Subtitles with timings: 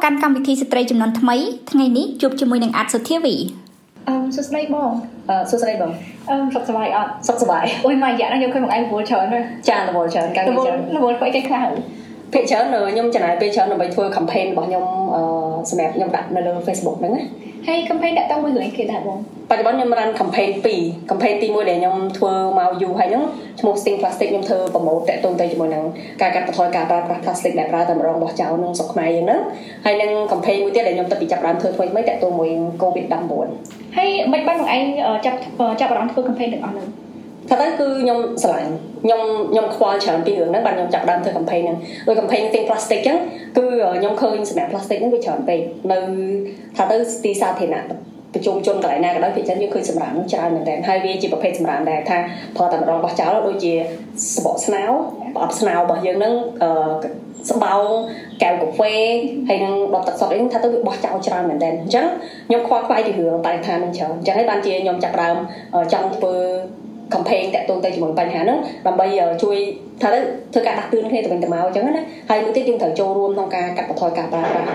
[0.00, 1.36] មកកាន់កម្មវិធីស្ត្រីចំនួនថ្មី
[1.70, 3.34] ថ្ងៃនេះជួបជាមួយនឹងអាត់សុធាវី
[4.08, 4.90] អឺសួស្តីបង
[5.30, 5.92] អឺសួស្តីបង
[6.30, 9.26] អឺសុខសប្បាយអត់សុខសប្បាយអូយមកយ៉ាខ្ញុំឃើញមកឯងរវល់ច្រើន
[9.68, 11.64] ចារវល់ច្រើនកាលនេះច្រើនរវល់ធ្វើអីគេខ្លះ
[12.32, 14.84] ភាគច្រើនខ្ញុំចំណាយពេលច្រើនដើម្បីធ្វើ campaign របស់ខ្ញុំ
[15.14, 15.22] អឺ
[15.70, 17.24] សម្រាប់ខ្ញុំដាក់នៅលើ Facebook ហ្នឹងណា
[17.66, 19.18] ហើយ campaign ដាក់តាំងមួយរឿងគេដែរបង
[19.50, 20.50] បច្ចុប្បន្នខ្ញុំ run campaign
[20.80, 23.24] 2 campaign ទី1ដែលខ្ញុំធ្វើមកយូរហើយហ្នឹង
[23.60, 25.84] ឈ្មោះ Sting Plastic ខ្ញុំធ្វើប្រម៉ូទតាក់ទងទៅជាមួយនឹង
[26.22, 29.40] ការកាត់បន្ថយការប្រើប្រាស់ plastic ដែលប្រើតែម្ដងបោះចោលក្នុងស្រុកខ្មែរយើងហ្នឹង
[29.84, 32.50] ហើយនឹង campaign មួយទៀតដែលខ្ញុំទៅពីចាប់ដើមធ្វើថ្មីថ្មីតាក់ទងមួយ
[32.82, 33.16] COVID-19
[33.96, 34.84] ហើយមិនបានបងឯង
[35.26, 35.38] ចាប់
[35.80, 36.86] ចាប់អារម្មណ៍ធ្វើ campaign ទាំងអស់ហ្នឹង
[37.50, 38.70] ថាទៅគឺខ្ញុំស្រឡាញ់
[39.04, 39.20] ខ្ញុំ
[39.52, 43.18] ខ្ញុំខ្វល់ច្រើនពីរឿងហ្នឹងបាទខ្ញុំចាប់ដើមធ្វើ campaign ហ្នឹងដោយ campaign thing plastic ចឹង
[43.56, 43.64] គឺ
[43.98, 45.60] ខ្ញុំឃើញសម្រាប់ plastic ហ្នឹងវាច្រើនពេក
[45.92, 45.98] នៅ
[46.76, 47.82] ថាទៅទីសាធារណៈ
[48.34, 52.18] ប្រជុំជនកន្លែងណាក៏ដោយភាគច្រើនយើងឃើញសម្រាប់នឹងច្រើនមែនតើហើយវាជាប្រភេទសម្រាប់ដែលថា
[52.56, 53.72] ផលតែម្ដងបោះចោលដូចជា
[54.34, 54.84] សបកស្នោ
[55.34, 56.70] ប្រអប់ស្នោរបស់យើងហ្នឹងអឺ
[57.50, 57.84] ស្បោង
[58.42, 58.94] កែវកាហ្វេ
[59.48, 62.06] ហើយនឹងដបទឹកសុទ្ធអីថាទៅវាបោះចោលច្រើនមែនតើអញ្ចឹង
[62.48, 65.36] ខ្ញុំខ្វល់ខ្វាយពីរឿងតែថានឹងច្រើនអញ្ចឹងហើយបានជាខ្ញុំចាប់ដើម
[65.92, 66.34] ចង់ធ្វើ
[67.14, 69.06] campaign តាក់ទងទៅជាមួយបញ្ហាហ្នឹងដើម្បី
[69.42, 69.56] ជួយ
[70.02, 70.18] ថាទៅ
[70.52, 74.68] ធ្វើការដាស់តឿនគ្នាទៅវិញទៅមកអញ្ចឹងណាហើយមួយទៀតយើងត្រូវចូលរួមក្នុងការកាត់បន្ថយការប្រើប្រាស់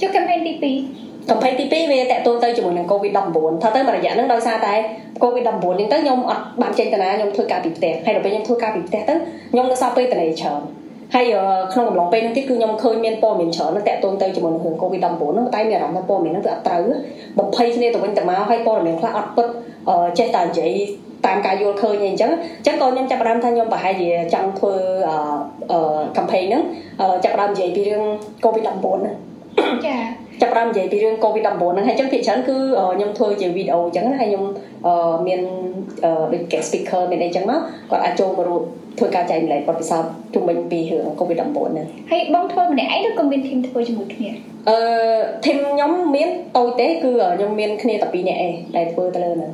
[0.00, 4.74] ចុះ campaign ទី2 campaign ទី2វាតាក់ទងទៅជាមួយនឹង COVID-19 ថាទៅមួយរយៈហ្នឹងដោយសារតែ
[5.22, 9.14] COVID-19 ហ្នឹងទៅខ្ញុំអត់បានចេញតាណាខ្ញុំធ្វើការពីផ្ទះហើយដល់ពេលខ្ញុំធ្វើការពីផ្ទះទៅ
[9.52, 10.60] ខ្ញុំនៅសល់ពេលតនេច្រើន
[11.14, 11.26] ហើយ
[11.72, 16.82] ក្នុងកំឡុងពេលហ្នឹងទៀតគឺខ្ញុំឃើញមានព័ត៌មានច្រើនតាក់ទងទៅជាមួយនឹងរឿង COVID-19 ហ្នឹងតែមានអារម្មណ៍ថាព័ត៌មានហ្នឹងគឺអត់ត្រូវ
[17.38, 19.46] បំភ័យគ្នាទៅវិញទៅមកហើយព័ត៌មានខ្លះអត់ពិត
[20.18, 20.72] ចេះតែនិយាយ
[21.26, 24.74] តាមការយល់ឃើញអីអញ្ចឹងអញ្ចឹងក៏ខ្ញុំចាប់ផ្ដើមថាខ្ញុំប្រហែលជាចង់ធ្វើ
[25.72, 26.62] អឺ campaign ហ្នឹង
[27.24, 28.02] ចាប់ផ្ដើមនិយាយពីរឿង
[28.44, 29.16] COVID-19 ហ្នឹង
[29.86, 29.96] ចា
[30.40, 32.56] ចាប់ផ្ដើមនិយាយពីរឿង COVID-19 ហ្នឹងហើយអញ្ចឹងភាគច្រើនគឺ
[32.94, 34.44] ខ្ញុំធ្វើជាវីដេអូអញ្ចឹងហើយខ្ញុំ
[35.26, 35.40] មាន
[36.32, 38.62] ដូច guest speaker មានអីអញ្ចឹងមកគាត់អាចចូលមករួម
[38.98, 44.30] ធ្វើការចែកម្លែកបទពិសោធន៍ជុំវិញពីរឿង COVID-19 ហ្នឹងហើយបងធ្វើម្នាក់ឯងឬក៏មានធីមធ្វើជាមួយគ្នា
[44.68, 44.78] អឺ
[45.44, 49.52] ធីមខ្ញុំមានតូចទេគឺខ្ញុំមានគ្នាតែ2នាក់ឯងដែលធ្វើទៅលើហ្នឹង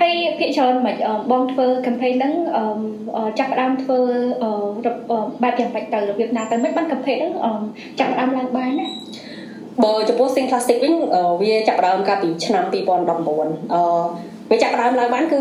[0.00, 0.96] ហើយភាគច្រើនមិន
[1.30, 2.32] បងធ្វើ campaign ហ្នឹង
[3.38, 3.98] ចាប់ផ្ដើមធ្វើ
[5.42, 7.32] បែបយ៉ាងបាច់ទៅរបៀបណាទៅមិនបាន campaign ហ្នឹង
[8.00, 8.86] ចាប់ផ្ដើមឡើងបានណា
[9.84, 10.94] បើចំពោះ Sing Plastic វិញ
[11.42, 13.82] វាចាប់ផ្ដើមកាលពីឆ្នាំ2019អឺ
[14.50, 15.40] វាចាប់ផ្ដើមឡើងបានគឺ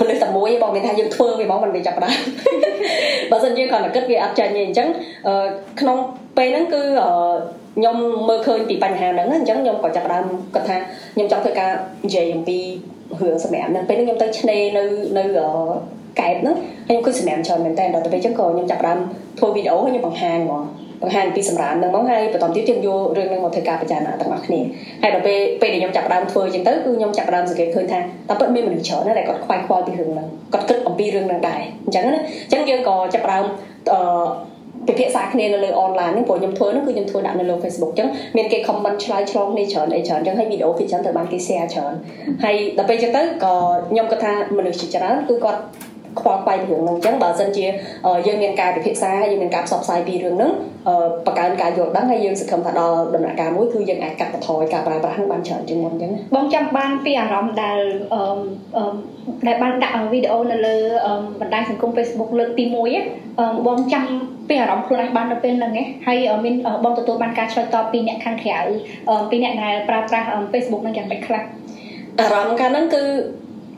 [0.00, 2.18] កលិះតែមួយបងមានថាយើងធ្វើវាបងមិនវាចាប់ដើម
[3.30, 4.88] បើសិនយើងគ្រាន់តែគិតវាអត់ចាញ់ទេអញ្ចឹង
[5.80, 5.96] ក្នុង
[6.36, 6.82] ពេលហ្នឹងគឺ
[7.76, 7.96] ខ្ញុំ
[8.28, 10.24] មើលឃើញពីបញ្ហាហ្នឹងអញ្ចឹងខ្ញុំក៏ចាប់ដើម
[10.54, 10.76] គាត់ថា
[11.14, 11.70] ខ្ញុំចង់ធ្វើការ
[12.04, 12.58] និយាយអំពី
[13.20, 14.84] រឿងសម្រាប់ហ្នឹងពេលហ្នឹងខ្ញុំទៅឆ្នេរនៅ
[15.18, 15.24] នៅ
[16.20, 16.56] កែបហ្នឹង
[16.88, 18.98] ហើយខ្ញុំឃើញសម្រាប់ច្រើនមែនតើដល់ទៅពេលអញ្ចឹងក៏ខ្ញុំចាប់ដើម
[19.38, 20.62] ធ្វើវីដេអូហើយខ្ញុំបង្ហាញហ្មង
[21.02, 24.60] បង្ហាញពីសម្រាប់នឹងមកហើយបន្តទៀតយើងយករឿងនឹងមកធ្វើការពិចារណាទាំងអស់គ្នា
[25.02, 33.44] ហើយដល់ពេលពេលដែលខ្ញុំចាប់ដើមធ្វើអញ្ចឹងទៅគឺខ្ញុំចាប់ដើមសង្កេតឃើញថាតើពិតមានមនុស្សច្រើនណាស់ដែលគាត់ខ្វាយខ្វល់ពីរឿងហ្នឹងគាត់គិតអំពីរឿងហ្នឹងដែរអញ្ចឹងណាអញ្ចឹងយើងក៏ចាប់ដើម
[33.92, 33.98] អឺ
[34.88, 41.92] ពិភាក្សាគ្នានៅលើអនឡាញហ្នឹងព្រោះខ្ញុំធ្វើហ្នឹងគឺខ្ញុំធ្វើដាក់នៅលើ Facebook អញ្ចឹងមានគេ comment ឆ្លើយឆ្លងគ្នាច្រើនអីច្រើនអញ្ចឹងហើយវីដេអូពីច្រើនទៅបានគេ share ច្រើន
[42.44, 43.54] ហើយដល់ពេលអញ្ចឹងទៅក៏
[43.90, 45.60] ខ្ញុំគាត់ថាមនុស្សជាច្រើនគឺគាត់
[46.20, 47.64] ខ្វល់ខ្វាយពីរឿងហ្នឹងអញ្ចឹងបើសិនជា
[48.26, 50.52] យើងមានការពិភាក្សាហើយយើងមានការផ្សព្វផ្សាយពីរឿងហ្នឹង
[51.26, 57.78] បង្កើនការយល់ដឹងហើយយើងសង្ឃឹមថាដល់ដំណាក់កាលមួយគឺយើងអាចកាត់បន្ថយការប្រើប្រាស់ហ្នឹងបានច្រើនជាងមុនអញ្ចឹងបងចាំបានពីអារម្មណ៍ដែល
[59.46, 60.76] ដែលបានដាក់វីដេអូនៅលើ
[61.40, 62.64] បណ្ដាញសង្គម Facebook លើកទី
[63.14, 64.04] 1បងចាំ
[64.48, 68.58] ពីអារម្មណ៍ខ្លួនឯងបាននៅពេលហ្នឹងឯងហើយមានបងទទួលបានការឆ្លើយតបពីអ្នកខាងក្រៅ
[69.30, 71.42] ពីអ្នកដែលប្រើប្រាស់ Facebook ហ្នឹងយ៉ាងម៉េចខ្លះ
[72.20, 73.04] អារម្មណ៍កាលហ្នឹងគឺ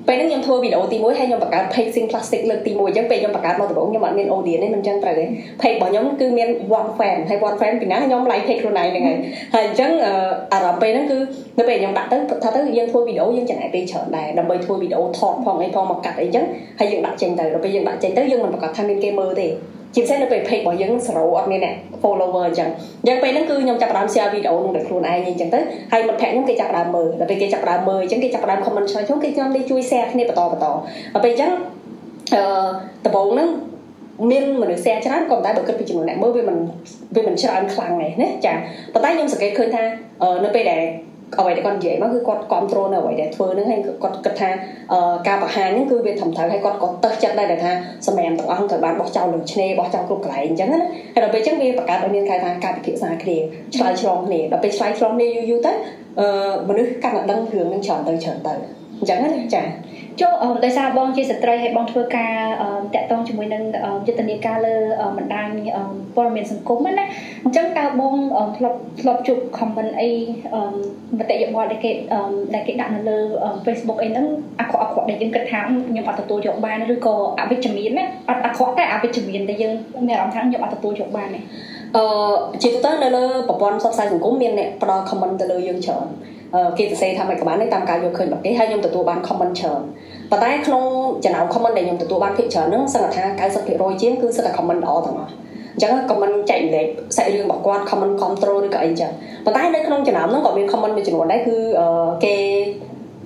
[0.09, 5.25] ពេលហ្នឹងខ្ញុំធ្វើវីដេអូទី1ហើយខ្ញុំបង្កើត page sing plastic លើកទី1អញ្ចឹងពេលខ្ញុំបង្កើតមកដំបូងខ្ញុំអត់មាន audience ទេមិនអញ្ចឹងត្រូវទេ
[5.61, 6.49] page របស់ខ្ញុំគឺមាន
[6.81, 9.16] one fan ហើយ one fan ពីណាខ្ញុំ like page ខ្លួនឯងហ្នឹងហើយ
[9.55, 9.91] ហើយអញ្ចឹង
[10.53, 11.19] អារម្មណ៍ពេលហ្នឹងគឺ
[11.59, 16.44] នៅពេលខ្ញុំដាក់ទៅថាទៅយើងធ្វើវីដេអូយើងចំណាយពេលច្រើនដែរដើម្បីធ្វើវីដេអូថតផងអីផងមកកាត់អីអញ្ចឹង
[16.81, 19.49] ហើយយើងដាក់ចេញទៅដល់ពេលយើងដាក់ចេញទៅយើងមិនប្រកាសថាមានគេមើលទេ
[19.94, 22.68] ជាពិសេសនៅពេល page របស់យើងសរោអត់មានអ្នក follower អញ្ចឹង
[23.00, 25.60] អញ្ចឹងពេលហ្នឹងគឺខ្ញុំចាប់ផ្ដើម share វីដេអូនោះដោយខ្លួនឯងអញ្ចឹងទៅ
[25.92, 30.81] ហើយមិត្តភ័ក្តិខ្ញុំគេចាប់ផ្ដើមមើលដល់ពេលគេចាប់ផ្ដើមមើលអញ្ចឹងគេចាប់ផ្ដើម comment ឆ្លើយចូលគេខ្ញុំនេះជួយ share គ្នាបន្តបន្តដល់
[31.25, 31.52] ពេលអញ្ចឹង
[32.34, 32.42] អឺ
[33.06, 33.48] ដំបូងហ្នឹង
[34.31, 36.56] មានមនុស្ស share ច្រើនក៏ប៉ុន្តែបើគិតពីចំនួនអ្នកមើលវាមិន
[37.14, 38.52] វាមិនច្រើនខ្លាំងទេណាចា
[38.94, 39.82] ប៉ុន្តែខ្ញុំសង្កេតឃើញថា
[40.44, 40.82] នៅពេលដែល
[41.38, 44.50] អ្វីដែលគាត់និយាយមកគឺគាត់គ្រប់គ្រងនៅអ្វីដែលធ្វើហ្នឹងហើយគាត់គិតថា
[45.29, 47.71] ការបង្ហាញហ្នឹងគឺវាត្រឹមត្រូវហើយគាត់ក៏ទៅចិត្តដែរថា
[48.06, 50.81] សម្រាប់ទាំងអស់ត្រូវបានបោះចោលលើឆ្នេរបោះចោលគ្រប់កន្លែងអញ្ចឹងណា
[51.15, 53.37] ហើយដល់ពេលអញ្ចឹងវាបង្កើតឲ្យមានគេថាការពិភាក្សាគ្នា
[53.75, 55.73] ឆ្លើយឆ្លងគ្នាដល់ពេលឆ្លើយឆ្លងគ្នាយូរយូរទៅ
[56.69, 58.55] មនុស្សកាន់តែដឹងរឿងហ្នឹងច្រើនទៅច្រើនទៅ
[58.99, 59.62] អញ្ចឹងណាចា
[60.20, 60.34] ចូល
[60.64, 62.34] ដោយសារបងជាស្ត្រីហើយបងធ្វើការ
[62.94, 63.62] តាក់ទងជាមួយនឹង
[64.06, 64.76] យុទ្ធនាការលើ
[65.17, 65.49] បណ្ដាញ
[66.14, 67.05] ព័ត៌មានសង្គមណា
[67.44, 68.17] អញ្ចឹងតើបង
[68.56, 70.11] ធ្លាប់ធ្លាប់ជួប comment អី
[71.19, 71.90] មតិយោបល់ដែលគេ
[72.55, 73.19] ដែលគេដាក់នៅលើ
[73.64, 74.26] Facebook អីហ្នឹង
[74.61, 79.75] អាក្រក់អាក្រក់ដែលយើងគិតថាខ្ញុំអត់ទទួលយកបានឬក៏អវិជ្ជមានណាអត់អាក្រក់តែអវិជ្ជមានដែលយើង
[80.08, 81.40] មានអារម្មណ៍ថាខ្ញុំអត់ទទួលយកបានទេ
[81.96, 82.05] អឺ
[82.62, 86.06] ជាទូទៅនៅលើប្រព័ន្ធផ្សព្វផ្សាយសង្គមមានអ្នកផ្ដល់ comment ទៅលើយើងច្រើន
[86.78, 89.82] គេសរសេរថាមិនក្បាលនេះតាមការយកឃើញរបស់គេហើយខ្ញុំទទួលបាន comment ច្រើន
[90.31, 90.85] ប៉ុន្តែក្នុង
[91.25, 93.23] ចំណោម comment ដែលខ្ញុំទទួលបានភាគច្រើនហ្នឹងសឹងថា
[93.62, 96.87] 90%ជាងគឺសិតតែ comment ល្អទាំងអស់អញ្ចឹង comment ចែកម្លែក
[97.17, 99.11] សាច់រឿងរបស់គាត់ comment control ឬក៏អីចឹង
[99.44, 101.56] ប៉ុន្តែនៅក្នុងចំណោមហ្នឹងក៏មាន comment មួយចំនួនដែរគឺ
[102.25, 102.37] គេ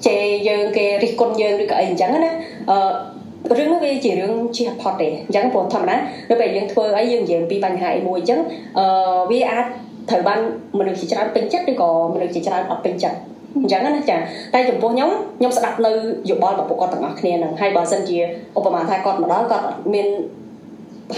[0.07, 2.33] ជេរយើងគេរិះគន់យើងឬក៏អីអញ្ចឹងណា
[2.71, 5.97] អឺរឿងនោះវាជារឿងជាផុតទេអញ្ចឹងព្រោះធម្មតា
[6.31, 8.41] នៅពេលយើងធ្វើអីយើងនិយាយពីបញ្ហាអីមួយអញ្ចឹង
[8.79, 8.87] អឺ
[9.31, 9.65] វាអាច
[10.11, 10.41] ត្រូវបាន
[10.79, 13.19] មនុស្សជាច្រើនពេញចិត្តឬក៏មនុស្សជាច្រើនអត់ពេញចិត្ត
[13.63, 14.17] អញ្ចឹងណាចា
[14.55, 15.93] តែចំពោះខ្ញុំខ្ញុំស្ដាប់នៅ
[16.31, 18.19] យោបល់របស់ពួកគាត់ទាំងអស់គ្នាហ្នឹងហើយបើសិនជា
[18.59, 20.07] ឧបមាថាគាត់មកដល់គាត់មាន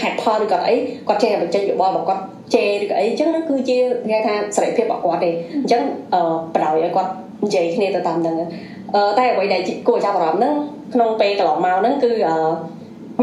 [0.01, 0.75] ហេតុផលឬក៏អី
[1.09, 2.23] គាត់ចេះបញ្ចេញយោបល់របស់គាត់
[2.55, 3.79] ជេរឬក៏អីអញ្ចឹងហ្នឹងគឺជា
[4.11, 5.31] គេថាសេរីភាពរបស់គាត់ទេ
[5.63, 5.83] អញ្ចឹង
[6.15, 6.21] អឺ
[6.55, 7.11] បដ ாய் ឲ្យគាត់
[7.43, 8.37] និយាយគ្នាទៅតាមហ្នឹង
[8.95, 10.55] អឺតែអ្វីដែលគួរចាប់អារម្មណ៍ហ្នឹង
[10.95, 12.37] ក្នុងពេលកន្លងមកហ្នឹងគឺអឺ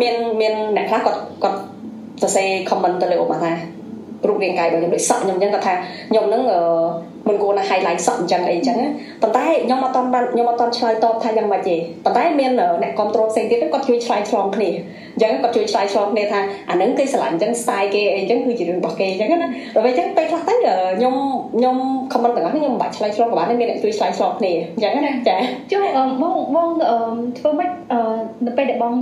[0.01, 1.59] មានមានអ្នកខ្លះគាត់គាត់
[2.21, 3.51] សរសេរ comment ទៅលើឧបមាថា
[4.27, 5.73] រូបរាងកាយរបស់ខ្ញុំដូចសក់ខ្ញុំអញ្ចឹងគាត់ថា
[6.09, 6.41] ខ្ញុំហ្នឹង
[7.27, 8.77] មិនគួរណា highlight សក់អញ្ចឹងអីអញ្ចឹង
[9.21, 11.75] ប៉ុន្តែខ្ញុំអត់តន់បានខ្ញុំអត់តន់ឆ្លើយតបថាយ៉ាងម៉េចទេ
[12.05, 14.69] ប៉ុន្តែមានអ្នកគ្រប់គ្រងផ្សេងទៀតគាត់ជួយឆ្លើយឆ្លងគ្នា
[15.13, 16.39] អញ្ចឹងគាត់ជួយឆ្លើយឆ្លងគ្នាថា
[16.69, 20.53] អាហ្នឹងគេស្រឡាញ់អញ្ចឹង style គេអីអញ្ចឹងគឺជារឿងរបស់គេអញ្ចឹងណាដល់ពេលអញ្ចឹងពេលខ្លះទៅ
[20.97, 21.15] ខ្ញុំ
[21.57, 21.75] ខ្ញុំ
[22.11, 25.37] comment ទាំងអស់ខ្ញុំមិនបាច់ឆ្លើយឆ្លងក៏បានមានអ្នកជួយឆ្លើយឆ្លងគ្នាអញ្ចឹងណាចា
[25.71, 25.83] ចុះ
[26.21, 26.69] បងបង
[27.37, 27.71] ធ្វើម៉េច
[28.45, 28.93] នៅពេលដែលបង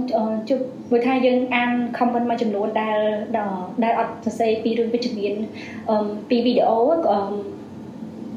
[0.50, 0.60] ជួប
[0.92, 3.00] មួយថាយើងអាន comment មួយចំនួនដែល
[3.84, 5.34] ដែលអត់សរសេរពីរឿងវិជ្ជមាន
[6.30, 6.78] ពីវីដេអូ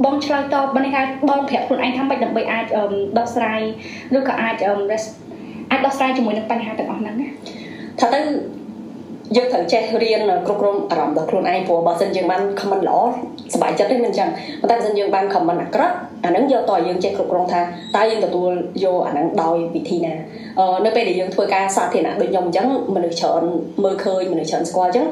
[0.04, 2.64] បងឆ្លើយតបបានន័យថាបងប្រាប់ខ្លួនឯងថាម៉េចដើម្បីអាច
[3.18, 3.60] ដោះស្រាយ
[4.16, 4.54] ឬក៏អាច
[5.70, 7.28] អាចដោះស្រាយជាមួយនឹងបញ្ហាទាំងអស់ហ្នឹងណា
[8.00, 8.20] ថាទៅ
[9.36, 12.98] យើងត្រូវចេះរៀនគ្រប់គ្រងអារម្មណ៍របស់ខ្លួនឯងព្រោះបើសិនយើងបាន comment ល្អ
[13.52, 14.28] សប្បាយចិត្តទេមិនចឹង
[14.60, 15.94] ប៉ុន្តែបើសិនយើងបាន comment អាក្រក់
[16.24, 17.60] អាហ្នឹងយកតើយើងចេះគ្រប់គ្រងថា
[17.96, 18.50] តើយើងទទួល
[18.84, 20.14] យកអាហ្នឹងដោយវិធីណា
[20.58, 23.42] អឺនៅពេលដែលយើងធ្វើការសាធារណៈដូចខ្ញុំអញ្ចឹងមនុស្សច្រើន
[23.84, 25.06] មើលឃើញមនុស្សច្រើនស្គាល់អញ្ចឹង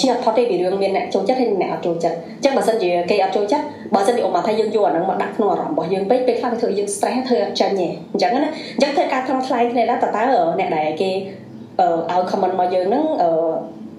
[0.00, 3.64] ជាអត់ផុតទេពីរឿងមានអ្នកចូលចិត្តហើយអ្នកអត់ចូលចិត្តអញ្ចឹងបើសិនជាគេអត់ចូលចិត្ត
[3.94, 10.22] បើសិនជាអ៊ំថាយើងយកអាហ្នឹងមកដាក់ក្នុងអារម្មណ៍របស់យើងពេកពេលខ្លះវាធ្វើឲ្យយើង stress ធ្វើអត់ចាញ់ទេអញ្ចឹងណាអញ្ចឹងធ្វើការថ្លឹងថ្លែងគ្នាដែរតើតើ
[10.58, 13.04] អ្នកដែលគេឲ្យ comment មកយើងហ្នឹង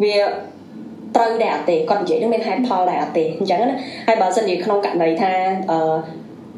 [0.03, 0.15] វា
[1.15, 3.77] ត្រូវដែរអត់ទេគាត់និយាយនឹងមានហេតុផលដែរអត់ទេអញ្ចឹងណា
[4.07, 5.31] ហើយបើសិនជាក្នុងករណីថា
[5.71, 5.77] អឺ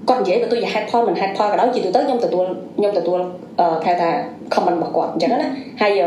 [0.10, 2.46] គាត់និយាយទៅទោះជាហេតុផលមិនហេតុផលក៏ដោយជាទូទៅខ្ញុំទទួល
[2.78, 3.20] ខ្ញុំទទួល
[3.86, 4.10] គេថា
[4.54, 5.50] comment របស់គាត់អញ្ចឹងណា
[5.82, 6.02] ហើយ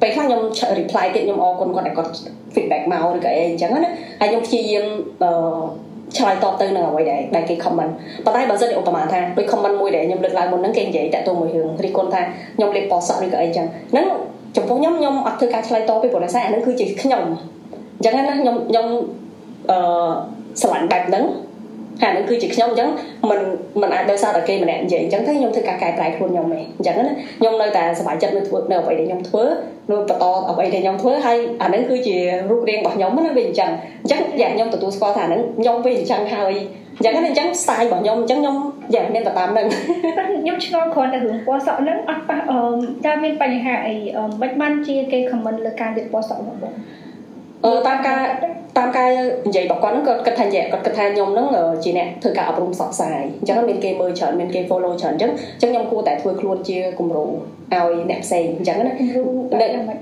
[0.00, 0.40] ពេលខ្លះខ្ញុំ
[0.80, 2.10] reply ទៀតខ្ញុំអរគុណគាត់ដែលគាត់
[2.54, 4.84] feedback មកឬក៏អីអញ្ចឹងណាហើយខ្ញុំព្យាយាម
[5.22, 5.30] អឺ
[6.16, 7.92] ឆ្លើយតបទៅនឹងអ្វីដែលដែលគេ comment
[8.24, 12.20] ប៉ុន្តែបើសិនជាឧបមាថាដូច comment មួយដែលខ្ញុំលើកឡើងមុនហ្នឹងគេនិយាយតាក់ទងមួយរឿងរីគុណថា
[12.56, 14.06] ខ្ញុំលេបពណ៌សក់ឬក៏អីចឹងហ្នឹង
[14.56, 17.22] ចំពោះខ្ញុំខ្ញុំអត់ធ្វើការឆ្លើយតបពីព្រោះតែអាហ្នឹងគឺជាខ្ញុំ
[17.96, 18.86] អញ្ចឹងណាខ្ញុំខ្ញុំ
[19.70, 19.78] អឺ
[20.62, 21.24] ស្រឡាញ់បែបហ្នឹង
[22.02, 22.90] ហើយហ្នឹងគឺជាខ្ញុំអញ្ចឹង
[23.30, 23.40] មិន
[23.82, 29.44] មិនអាចដោយសារតែគេម្នាក់និយាយអញ្ចឹងទេខ្ញុំធ្វើការកែប្រែខ្លួនខ្ញុំឯងអញ្ចឹងណាខ្ញុំនៅតែសប្បាយចិត្តនៅធ្វើនៅអ្វីដែលខ្ញុំធ្វើ
[29.90, 32.16] នៅបន្តអ្វីដែលខ្ញុំធ្វើហើយអាហ្នឹងគឺជា
[32.50, 33.70] រូបរាងរបស់ខ្ញុំណាវាអញ្ចឹង
[34.02, 36.54] អញ្ចឹងយ៉ាងខ្ញុំទទួលស្គាល់ថាហ្នឹងខ្ញុំវាអញ្ចឹងហើយ
[36.96, 38.56] អញ្ចឹងអញ្ចឹង style របស់ខ្ញុំអញ្ចឹងខ្ញុំ
[38.94, 39.66] យ៉ាងមានតែតាមហ្នឹង
[40.42, 42.60] ខ្ញុំឆ្ងល់គ្រាន់តែរឿងពណ៌សក់ហ្នឹងអត់ប៉ះអឺ
[43.06, 43.94] តើមានបញ្ហាអី
[44.42, 46.72] មិនបានជាគេ comment លើការលាបពណ៌សក់របស់បង
[47.64, 48.20] អឺតាមការ
[48.76, 49.10] តាមការ
[49.46, 51.46] និយាយរបស់គាត់ហ្នឹងគាត់គិតថាគាត់គិតថាខ្ញុំហ្នឹង
[51.84, 58.92] ជាអ្នកធ្វើការអប់រំផ្សព្វផ្សាយអញ្ចឹងមានគេមើលច្រើនមានគេ follow ច្រើនអញ្ចឹងអញ្ចឹងខ្ញុំគួរតែធ្វើខ្លួនជាគំរូឲ្យអ្នកផ្សេងអញ្ចឹងណា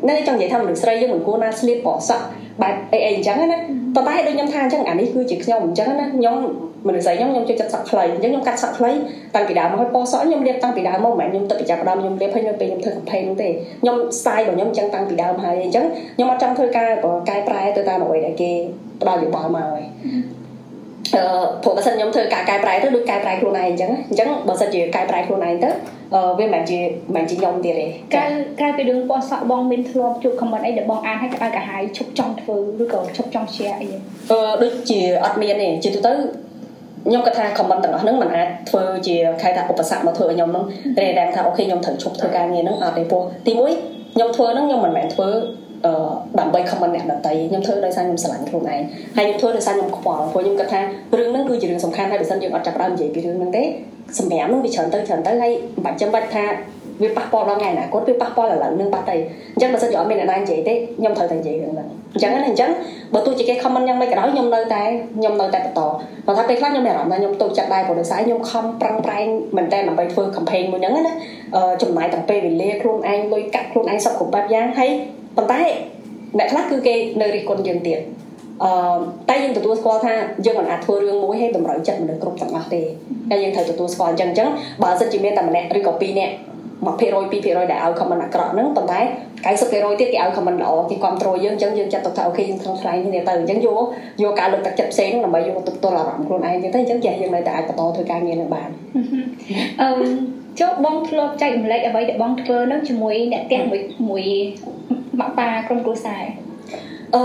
[0.09, 2.27] នៅចង់និយាយថាមនុស្សស្រីយើងមិនគួរណាស្លៀកពណ៌សក់
[2.63, 3.59] បែបអីអីអញ្ចឹងណា
[3.95, 6.37] ប៉ុន្តែដូចខ្ញុំថាអញ្ចឹងអានេះគឺជាខ្ញុំអញ្ចឹងណាខ្ញុំ
[6.87, 8.91] មនុស្សស្រីខ្ញុំខ្ញុំចូលចិត្តសក់ខ្លីអញ្ចឹងខ្ញុំកាត់សក់ខ្លី
[9.35, 13.49] តាំងពីដើមមកហើយពណ៌សក់ខ្ញុំលាបតាំងពីដើមមកមិនមែនខ្ញុំទឹកពីចាប់ដើមខ្ញុំលាបហើយនៅពេលខ្ញុំធ្វើ campaign នោះទេ
[13.83, 15.85] ខ្ញុំ style របស់ខ្ញុំអញ្ចឹងតាំងពីដើមហើយអញ្ចឹង
[16.17, 16.89] ខ្ញុំអត់ចង់ធ្វើការ
[17.29, 18.51] កែប្រែទៅតាមអ្វីដែលគេ
[19.01, 20.38] ផ្ដល់យោបល់មកហើយអឺ
[21.13, 25.71] ព្រោះបើសិនខ្ញុំធ្វើការកែប្រែទៅដូចកែប្រែខ្លួនឯងអញ្ចឹងអញ្ចឹងបើសិនជាកែប្រែខ្លួនឯងទៅ
[26.15, 28.25] អឺវាមិនមែនជាមិនមែនជាខ្ញុំទៀតទេក្រៅ
[28.61, 36.13] ក្រៅពីរឿងពណ៌សក់បងមានធ្លាប់ជួប comment អីដែលបងអានហើយក្តៅក្រហាយឈប់ចង់ធ្វើឬក៏ឈប់ចង់ share អីអឺដូចជាអត់មានទេជាទូទៅ
[37.09, 40.65] ខ្ញុំគាត់ថា comment ទាំងអស់ហ្នឹងมันអាចធ្វើជាខែថាឧបសគ្គមកធ្វើឲ្យខ្ញុំហ្នឹង
[40.99, 43.73] តែដែលថាអូខេខ្ញុំត្រូវឈប់ធ្វើការងារហ្នឹងអត់ទេពោះទីមួយ
[44.15, 45.29] ខ្ញុំធ្វើហ្នឹងខ្ញុំមិនមែនធ្វើ
[45.87, 45.93] អឺ
[46.41, 48.81] ដើម្បី comment អ្នកដទៃខ្ញុំធ្វើដោយសារខ្ញុំស្រឡាញ់ខ្លួនឯង
[49.17, 50.81] ហើយខ្ញុំធ្វើដោយសារខ្ញុំខ្វល់ព្រោះខ្ញុំគិតថា
[51.19, 53.65] រឿងហ្នឹងគឺជារឿងសំខាន់ហើយបើសិនយើងអត់ចាប់ផ្ដើមនិយាយពីរឿងហ្នឹងទេ
[54.19, 56.45] សម្រាប់ហ្នឹងវាច្រើនទៅច្រើនទៅហើយមិនបាច់ចាំបាច់ថា
[57.03, 59.17] វាប៉ះពាល់ដល់ថ្ងៃអនាគតវាប៉ះពាល់ឥឡូវនឹងបាត់ទៅ
[59.55, 62.71] អញ្ចឹងបើសិនជាអត់មានអ្នកណានិយាយទេខ្ញុំត្រូវតែនិយាយរឿងហ្នឹងអញ្ចឹងណាអញ្ចឹង
[63.15, 64.83] បើទោះជាគេ comment យ៉ាងម៉េចក៏ដោយខ្ញុំនៅតែ
[65.17, 65.81] ខ្ញុំនៅតែបន្ត
[66.27, 71.15] បើថាពេលខ្លះខ្ញុំមានអារម្មណ៍ថាខ្ញុំតូចចិត្តដែរព្រោះដោយសារខ្ញុំខំប្រឹងប្រែងមែនតើដើម្បីធ្វើ campaign មួយហ្នឹងណា
[71.83, 74.91] ចំណាយទាំងពេលវេលាខ្លួនឯងលុយកាក់ខ្លួនឯងសពគ្រប់បែបយ៉ាងហើយ
[75.39, 75.63] ប៉ុន្តែ
[76.39, 77.99] អ្នកខ្លះគឺគេនៅរិះគន់យើងទៀត
[78.65, 78.73] អឺ
[79.29, 80.15] តែយើងទទួលស្គាល់ថា
[80.47, 82.83] យើងមិនអាចធ្វើរឿងមួយឲ្យតម្រូវចិត្តមនុស្សគ្រប់ទាំងអស់ទេ
[83.31, 84.49] តែយើងត្រូវទទួលស្គាល់អញ្ចឹងអញ្ចឹង
[84.83, 86.35] បើសិនជាមានតែម្នាក់ឬក៏ពីរនាក់
[86.87, 89.01] 1% 2%ដែលឲ្យ comment អាក្រក់ហ្នឹងប៉ុន្តែ
[89.47, 93.83] 90%ទៀតគេឲ្យ comment ល្អគេគ្រប់គ្រងយើងអញ្ចឹងយើងចាត់ទុកថាអូខេយើងក្នុងឆ្លៃគ្នាទៅអញ្ចឹងយក
[94.23, 98.69] យកការលើកទឹកចិត្តផ្សេងហ្នឹងដើម្បីយកទៅផ្ទាល់អារម្មណ៍ខ្លួនឯងអញ្ចឹងទៅអញ្ចឹងចេះយើងនៅតែអាចបន្តធ្វើការងារនឹងបាន
[99.83, 99.89] អឺ
[100.61, 103.81] ចុះបងធ្លាប់ចែករំលែកអ្វីដែលបងធ្វើនឹងជាមួយអ្នកផ្ទះមួយ
[104.11, 104.25] មួយ
[105.21, 106.23] ម៉ាក់ប៉ាក្រុមគ្រួសារ
[107.15, 107.23] អឺ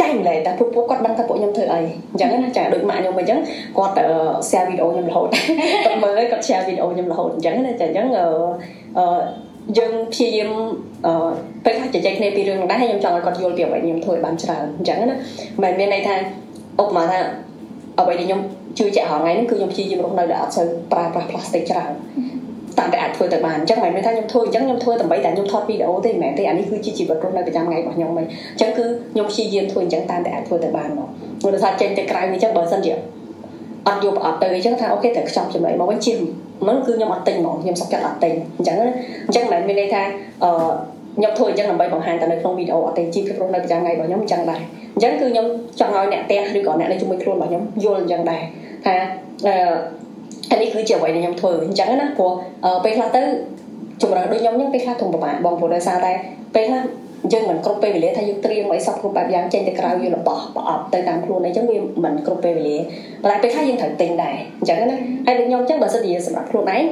[0.00, 1.80] ចាញ់ម្លែតែពួកពួកគាត់ដឹងថាពួកខ្ញុំធ្វើអី
[2.12, 3.38] អញ្ចឹងណាចាដូចម៉ាក់ខ្ញុំអញ្ចឹង
[3.78, 3.94] គាត់
[4.48, 5.28] share វីដេអូខ្ញុំរហូត
[5.84, 9.20] គាត់មើលគាត់ share វីដេអូខ្ញុំរហូតអញ្ចឹងណាចាអញ្ចឹងអឺ
[9.78, 10.50] យើងព្យាយាម
[11.06, 11.30] អឺ
[11.64, 15.16] ពេលខ្លះជជែកគ្នាពីរឿងហ្នឹងដែរហើយខ្ញុំចង់ឲ្យគាត់យល់ពីអ្វីខ្ញុំធ្វើឲ្យបានច្រើនអញ្ចឹងណា
[15.62, 16.14] មិនមានន័យថា
[16.82, 17.18] ឧបមាថា
[18.00, 18.40] អ្វីដែលខ្ញុំ
[18.78, 21.92] ជឿជាក់ហងៃហ្នឹងគឺខ្ញុំព្យាយាមរស់នៅដែលអត់សូវប្រើប្រាស់ផ្លាស្ទិកច្រើន
[22.78, 31.08] តាមតែអាចធ្វើទៅបានអញ្ចឹងមិនមែនថាខ្ញុំធ្វើអញ្ចឹងខ្ញុំធ្វើដើម្បីតែខ្ញុំថតវីដេអូទេមិនមែនទេអានេះគឺជាជីវិតរស់នៅប្រចាំថ្ងៃរបស់ខ្ញុំហ្នឹងអញ្ចឹងគឺខ្ញុំព្យាយាមធ្វើអញ្ចឹងតាមតែអាចធ្វើទៅបានមក
[31.42, 32.92] ព្រោះថាចេញទៅក្រៅនេះអញ្ចឹងបើសិនជា
[33.86, 36.12] អត់យកប្រអប់ទៅអញ្ចឹងថាអូខេត្រូវខ្ចប់ចំណុចមកវិញជា
[36.68, 38.76] មិនគឺខ្ញុំអត់ទិញហ្មងខ្ញុំសុខចិត្តអត់ទិញអញ្ចឹង
[39.26, 40.02] អញ្ចឹងមិនមានន័យថា
[40.44, 40.50] អឺ
[41.18, 44.60] ខ្ញុំធ្វើអញ្ចឹងដើម្បីបង្ហាញទៅនៅក្នុងវីដេអូអត់ទេជីវិតរស់នៅប្រចាំថ្ងៃរបស់ខ្ញុំអញ្ចឹងដែរ
[44.94, 45.46] អញ្ចឹងគឺខ្ញុំ
[45.80, 48.42] ចង់ឲ្យអ្នកផ្ទះឬក៏អ្នកនៅជាមួយខ្លួនរបស់ខ្ញុំយល់អញ្ចឹងដែរ
[48.84, 48.94] ថា
[49.46, 49.54] អឺ
[50.50, 52.32] អានេះគឺជាអ្វីដែលខ្ញុំធ្វើអញ្ចឹងណាព្រោះ
[52.84, 53.22] ពេលខ្លះទៅ
[54.02, 56.12] ជំរឿនដូចខ្ញុំហ្នឹងពេលខ្លះធំប្រមាណបងព្រោះដោយសារតែ
[56.54, 56.82] ពេលខ្លះ
[57.32, 62.76] យើងមិនគ្រប់ពេលវេលាថាយើងត្រៀមអីសពគ្រប់បែបយ៉ាងចេញទៅក្រៅយើងរបស់ប្រអប់ទៅតាមខ្លួនអីចឹងវាមិនគ្រប់ពេលវេលា
[63.22, 66.82] ប៉ុន្តែពេលខ្លះយើងត្រូវទិញដែរអញ្ចឹងណាហើយដូចខ្ញុំចឹងបើសិនជាសម្រាប់ខ្លួនឯង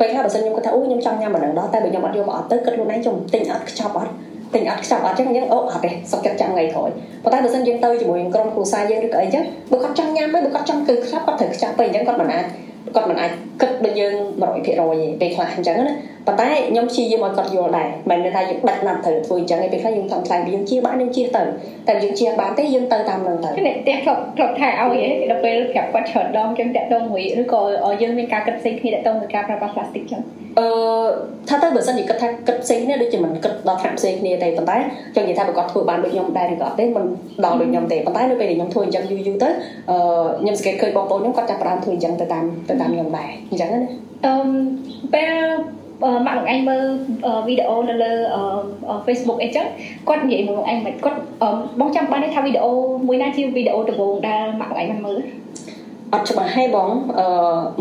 [0.00, 4.12] ពេលខ្លះបើសិនខ្ញុំគិតថាអូខ្ញុំចង់ញ៉ាំអានឹងដល់តែបើខ្ញុំអត់យកប្រអប់ទៅគិតខ្លួនឯងខ្ញុំទិញអត់ខ្ចប់អត់
[4.54, 6.90] ទិញអត់ខ្ចប់អត់ចឹងយើងអូអត់ទេសុខចិត្តចាំថ្ងៃក្រោយ
[7.24, 12.44] ប៉ុន្តែបើសិនយើងទៅជាមួយក្រុមគ្រួសារយើងឬក៏អីចឹងបើគាត់ចង់ញ៉ាំទៅបើគាត់ចង់គឺខ្ចប់គាត់ត្រូវខ្ចប់ទៅអញ្ចឹងគាត់មិនអាច
[12.94, 14.72] គាត់មិនអាចគិតដូចយើង100%ទេ
[15.20, 15.94] ពេលខ្លះអញ្ចឹងណា
[16.26, 21.42] ប៉ុន្តែខ្ញុំព្យាយាមឲ្យគាត់យល់ដែរមិនមែនថាយើងដឹកណាត់ត្រូវធ្វើអញ្ចឹងឯងពេលខ្លះយើងថំថ្លៃយើងជាបានយើងជាទៅ
[21.88, 27.60] តែយើងជាបានទេយើងទៅតាមនឹងទៅនេះផ្ទះធ្លាប់ធ្លាប់ថាឲ្យឯងដល់ពេលប្រាប់គាត់ច្រើនដងចឹងតាក់ទងមួយឬក៏
[28.02, 30.20] យើងមានការគិតផ្សេងគ្នាតាក់ទងនឹងការប្រើប្រាស់ផ្លាស្ទិកចឹង
[30.58, 30.66] អឺ
[31.48, 34.76] ថាទៅបើសិនជាគិតថាគិតផ្សេងគ្នាដូចជាមិនគិតដល់ថ្នាក់ផ្សេងគ្នាទេប៉ុន្តែ
[35.14, 37.04] ចង់និយាយថាបើគាត់ធ្វើបានដូចខ្ញុំដែរឬក៏អត់ទេមិន
[37.44, 39.48] ដល់ដូចខ្ញុំទេប៉ុន្តែនៅពេលដែលខ្ញុំធ្វើអញ្ចឹងយូរយូរទៅ
[39.90, 39.98] អឺ
[40.40, 43.80] ខ្ញុំសង្កេតឃើញបងប្អូនខ្ញុំគាត់ចាប់ផ្ដើមធ្វើអញ្ចឹងទៅតាមទៅតាមខ្ញុំដែរអញ្ចឹងណា
[44.24, 44.34] អឺ
[45.14, 45.32] ពេល
[46.26, 46.84] ម៉ាក់លោកឯងមើល
[47.48, 48.12] វីដេអូនៅលើ
[49.06, 49.66] Facebook អីចឹង
[50.08, 51.18] គាត់និយាយមួយលោកឯងមិនគាត់
[51.80, 52.72] បងចាំបានថាវីដេអូ
[53.08, 55.18] មួយណាជាវីដេអូដំបូងដែលម៉ាក់លោកឯងបានមើល
[56.12, 57.26] អត់ច្បាស់ហេបងអឺ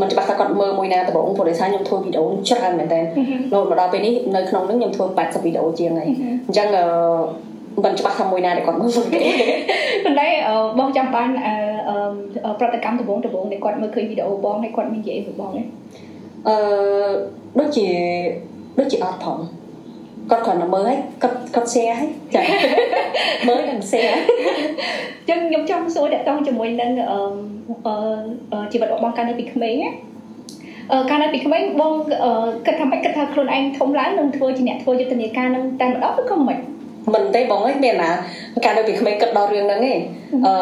[0.01, 3.03] មិនច្បាស់ថាគាត់មើលមួយណាដំបូងព្រោះដោយសារខ្ញុំធ្វើវីដេអូច្រើនមែនតើរ
[3.53, 6.09] ហូតមកដល់ពេលនេះនៅក្នុងហ្នឹងខ្ញុំធ្វើ80វីដេអូជាងហើយ
[6.47, 6.85] អញ្ចឹងអឺ
[7.85, 9.01] មិនច្បាស់ថាមួយណាដែលគាត់មើលទេ
[10.05, 10.27] ប៉ុន្តែ
[10.79, 11.29] បងចាំបាន
[12.59, 15.65] ប្រតិកម្មដំបូងដំបូងដែលគាត់មើលឃើញវីដេអូបងហើយគាត់មាននិយាយ với បងឯង
[16.47, 16.55] អឺ
[17.59, 17.87] ដូចជា
[18.79, 19.37] ដូចជាអត់ផង
[20.31, 22.41] គាត់គ្រាន់តែមើលហើយគាត់គាត់ share ហើយចា
[23.47, 24.17] មើលនិង share
[25.29, 29.91] ចឹងខ្ញុំចង់សួរតកតងជាមួយនឹងអឺជីវិតរបស់បងកាលនៅពីក្មេងណា
[30.91, 31.93] អឺកាលនៅពីក្មេងបង
[32.65, 36.57] គិតថាម៉េចគិតថាខ្លួនឯងធំឡើងនឹងធ្វើជាអ្នកធ្វើយុទ្ធនាការនឹងតែម្ដងឬក៏មិន
[37.13, 38.11] មិនទេបងអើយមានណា
[38.65, 39.99] កាលនៅពីក្មេងគិតដល់រឿងហ្នឹងឯង
[40.47, 40.53] អឺ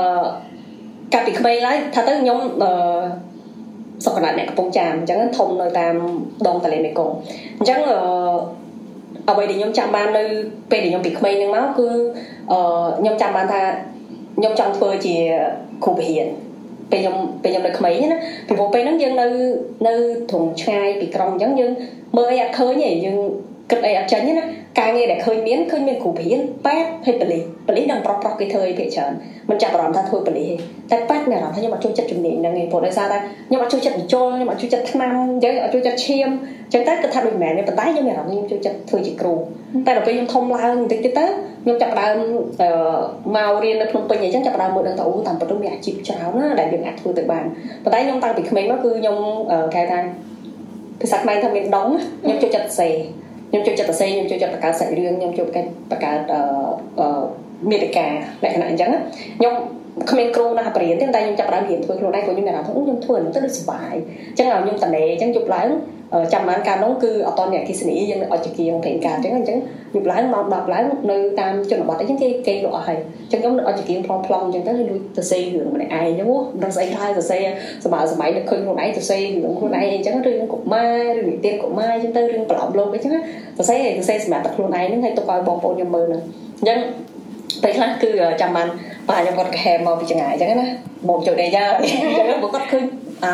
[1.14, 2.72] កាលពីក្មេងឡើយថាទៅខ្ញុំអឺ
[4.06, 5.96] សុខណៈអ្នកកំពង់ចាមអញ្ចឹងធំនៅតាម
[6.48, 7.14] ដងទន្លេមេគង្គ
[7.58, 7.98] អញ្ចឹងអឺ
[9.30, 10.24] អ្វីដែលខ្ញុំចាំបាននៅ
[10.72, 11.88] ពេលដែលខ្ញុំពីក្មេងហ្នឹងមកគឺ
[12.52, 12.60] អឺ
[13.00, 13.62] ខ្ញុំចាំបានថា
[14.38, 15.16] ខ្ញុំចង់ធ្វើជា
[15.84, 16.26] គ្រូបរិញ្ញា
[16.92, 19.28] ពេលខ្ញុំពេលខ្ញុំនៅក្មេងណាពីព្រោះពេលហ្នឹងយើងនៅ
[19.88, 19.94] នៅ
[20.30, 21.72] ត្រង់ឆ្ងាយពីក្រុងអញ្ចឹងយើង
[22.18, 23.20] មើលអីអត់ឃើញទេយើង
[23.72, 24.46] គិតអីអត់ចាញ់ណា
[24.80, 29.12] ការងារដែលឃើញមានឃើញមានគ្រូបរិញ្ញាប៉ែតហើយប៉លីសប៉លីសនឹងប្រុសប្រុសគេធ្វើអីភាគច្រើន
[29.50, 30.52] មិនចាប់អារម្មណ៍ថាធ្វើប៉លីស
[30.92, 36.30] ទេតែប៉ែតមានអារម្មណ៍ថាខ្ញុំអត់ចូលចិត្តជំនាញហ្នឹងទេព្រោះដោយសារតែខ្ញុំអត់ចូលចិត្តបញ្ចូលខ្ញុំអត់ចូលចិត្តថ្នាំអញ្ចឹងអត់ចូលចិត្តឈាម
[36.66, 39.34] អញ្ចឹងតែគិតថាដូចមែនទេប៉ុន្តែខ្ញុំមានអារម្មណ៍ខ្ញុំចូលចិត្តធ្វើជាគ្រូ
[39.86, 41.26] តែដល់ពេលខ្ញុំធំឡើងបន្តិចទៀតទៅ
[41.64, 42.18] ខ្ញុំចាប់ដើម
[43.36, 47.46] មករៀននៅភ្នំពេញអញ្ចឹងចាប់ដើមមើលដឹងថាអូតាមពិតមានអាជីពច្រើនណាដែលយើងអាចធ្វើទៅបាន
[47.84, 49.18] ប៉ុន្តែខ្ញុំតាំងពីក្មេងមកគឺខ្ញុំ
[49.76, 50.00] គេថា
[51.02, 51.88] ភាសាខ្មែរថាមានដង
[52.24, 52.90] ខ្ញុំចូលចិត្តសេ
[53.52, 56.20] ខ្ញុំចូលចិត្តសរសេរខ្ញុំចូលចិត្តបង្កើតសាច់រឿងខ្ញុំចូលចិត្តបង្កើត
[57.00, 57.24] អឺ
[57.70, 58.12] មេតិកាល
[58.50, 58.92] ក្ខណៈអញ្ចឹង
[59.38, 59.54] ខ្ញុំ
[60.10, 63.94] គ្មានគ្រូណាបរៀនទេតែខ្ញុំចាប់ផ្ដើមរៀនធ្វើខ្លួនឯងព្រោះខ្ញុំមានអារម្មណ៍ថាខ្ញុំធ្វើហ្នឹងទៅដូចសុបាយ
[64.30, 65.70] អញ្ចឹងឲ្យខ្ញុំតនេអញ្ចឹងយប់ឡើង
[66.34, 69.58] ចាំបានកាលនោះគឺអត់តអ្នកគិសនីយើងនៅអុចជាងព្រេងការអញ្ចឹងអញ្ចឹង
[69.96, 76.28] យប់ឡើងមក10ឡើងនៅតាមជនបទអីចឹងគេគេលក់អស់ហើយអញ្ចឹងខ្ញុំនៅអុចជាងផ្លុំផ្លុំអញ្ចឹងទៅលួចទៅសេរឿងម្នាក់ឯងអញ្ចឹង
[76.64, 77.40] ដឹងស្អីខ្លះទៅសេ
[77.86, 83.12] សម័យសម័យនឹកឃើញខ្លួនឯងទៅសេរឿងខ្លួនឯងអញ្ចឹងរឿងកុមាររឿងនិទានកុមារអញ្ចឹងទៅរឿងប្រឡំលោកអីចឹង
[83.58, 86.22] ទៅសេទៅសេសម្រាប់តែខ្លួនឯងហ្នឹងហើយទុកឲ្យបងប្អូនខ្ញុំមើលហ្នឹង
[86.60, 86.80] អញ្ចឹង
[87.64, 88.10] ពេលខ្លះគឺ
[88.42, 88.68] ចាំបាន
[89.10, 90.68] បាទខ្ញុំគាត់កែមកពីចង្អាយអញ្ចឹងណា
[91.10, 92.84] មកចូលដេយ៉ាអញ្ចឹងគាត់ឃើញ
[93.26, 93.34] អើ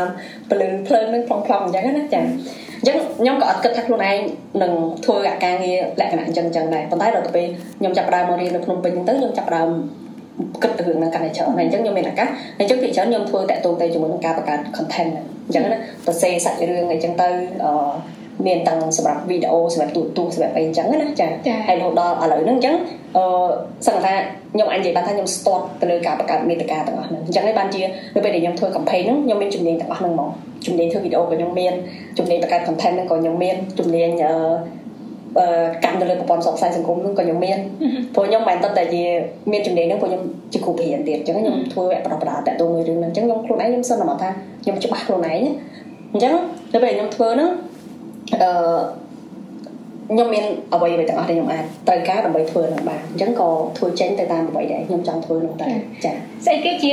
[0.50, 4.18] ពលឺភ្លើងនឹងផ្លុំផ្លុំអញ្ចឹងណាចាអញ្ចឹងខ្ញុំក៏អត់គិតថាខ្លួនឯង
[4.64, 4.72] នឹង
[5.06, 7.46] ធ្វើអាការងារលក្ខណៈអញ្ចឹងអញ្ចឹងដែរប៉ុន្តែដល់ទៅពេល
[7.80, 9.70] ខ្ញុំចាប់ផ្ដើមមករៀននៅភ្នំពេញហ្នឹងទៅខ្ញុំចាប់ផ្ដើម
[10.64, 12.28] គិតទៅរឿងហ្នឹងកាន់តែច្រើនហើយអញ្ចឹងខ្ញុំមានឱកាស
[12.60, 15.12] អញ្ចឹងពីច្រើនខ្ញុំធ្វើតាក់ទងទៅជាមួយនឹងការបង្កើត content
[15.46, 17.28] អញ្ចឹងណាទៅសេសាច់រឿងអីចឹងទៅ
[17.64, 17.72] អឺ
[18.46, 21.28] មានទាំងសម្រាប់វីដេអូសម្រាប់ទូទូសម្រាប់អីអញ្ចឹងណាចា
[21.68, 22.76] ហើយរហូតដល់ឥឡូវហ្នឹងអញ្ចឹង
[23.18, 23.24] អឺ
[23.88, 24.14] សឹងថា
[24.54, 27.82] ខ្ញុំអាចនិយាយបានថាខ្ញុំ start ទៅលើការបង្កើតមេតិកាទាំងអស់ហ្នឹងអញ្ចឹងឯងបានជា
[28.16, 30.30] នៅពេលដែលខ្ញុំធ្វើ campaign ហ្នឹងខ្ញុំមានជំនាញទាំងអស់ហ្នឹងមក
[30.66, 31.74] ជំនាញធ្វើវីដេអូក៏ខ្ញុំមាន
[32.18, 34.34] ជំនាញបង្កើត content ហ្នឹងក៏ខ្ញុំមានជំនាញអឺ
[35.84, 37.58] កម្មទៅលើប្រព័ន្ធផ្សព្វផ្សាយសង្គមហ្នឹងក៏ខ្ញុំមាន
[38.16, 39.04] ព្រោះខ្ញុំមិនតែតែជា
[39.52, 44.30] មានជំនាញហ្នឹងព្រោះខ្ញុំជាគ្រូបរិញ្ញាទៀតអញ្ចឹងខ្ញុំធ្វើវគ្គបណ្ដុះបណ្ដាលតាក់ទងមួយរឿងហ្នឹងអញ្ចឹងខ្ញុំខ្លួនឯងខ្ញុំសន្មតថា
[44.64, 45.42] ខ្ញុំច្បាស់ខ្លួនឯង
[46.14, 46.34] អញ្ចឹង
[46.74, 47.50] ទៅពេលខ្ញុំធ្វើហ្នឹង
[48.42, 48.52] អឺ
[50.12, 56.16] ខ្ញុំមានអ្វីៗទាំងអស់ដែលខ្ញុំអាចត្រូវការដើម្បីធ្វើនឹងបានអញ្ចឹងក៏ធ្វើចេញទៅតាមអ្វីដែលខ្ញុំចង់ធ្វើនោះដែរចា៎
[56.46, 56.92] ស្អីគេជា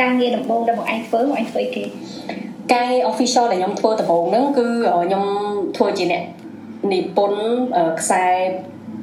[0.00, 1.84] ការងារដំបូងដែលបងឯងធ្វើបងឯងធ្វើអីគេ
[2.74, 4.66] ការ official ដែលខ្ញុំធ្វើដំបូងហ្នឹងគឺ
[5.06, 5.24] ខ្ញុំ
[5.76, 6.22] ធ្វើជាអ្នក
[6.92, 7.40] និពន្ធ
[8.00, 8.24] ខ្សែ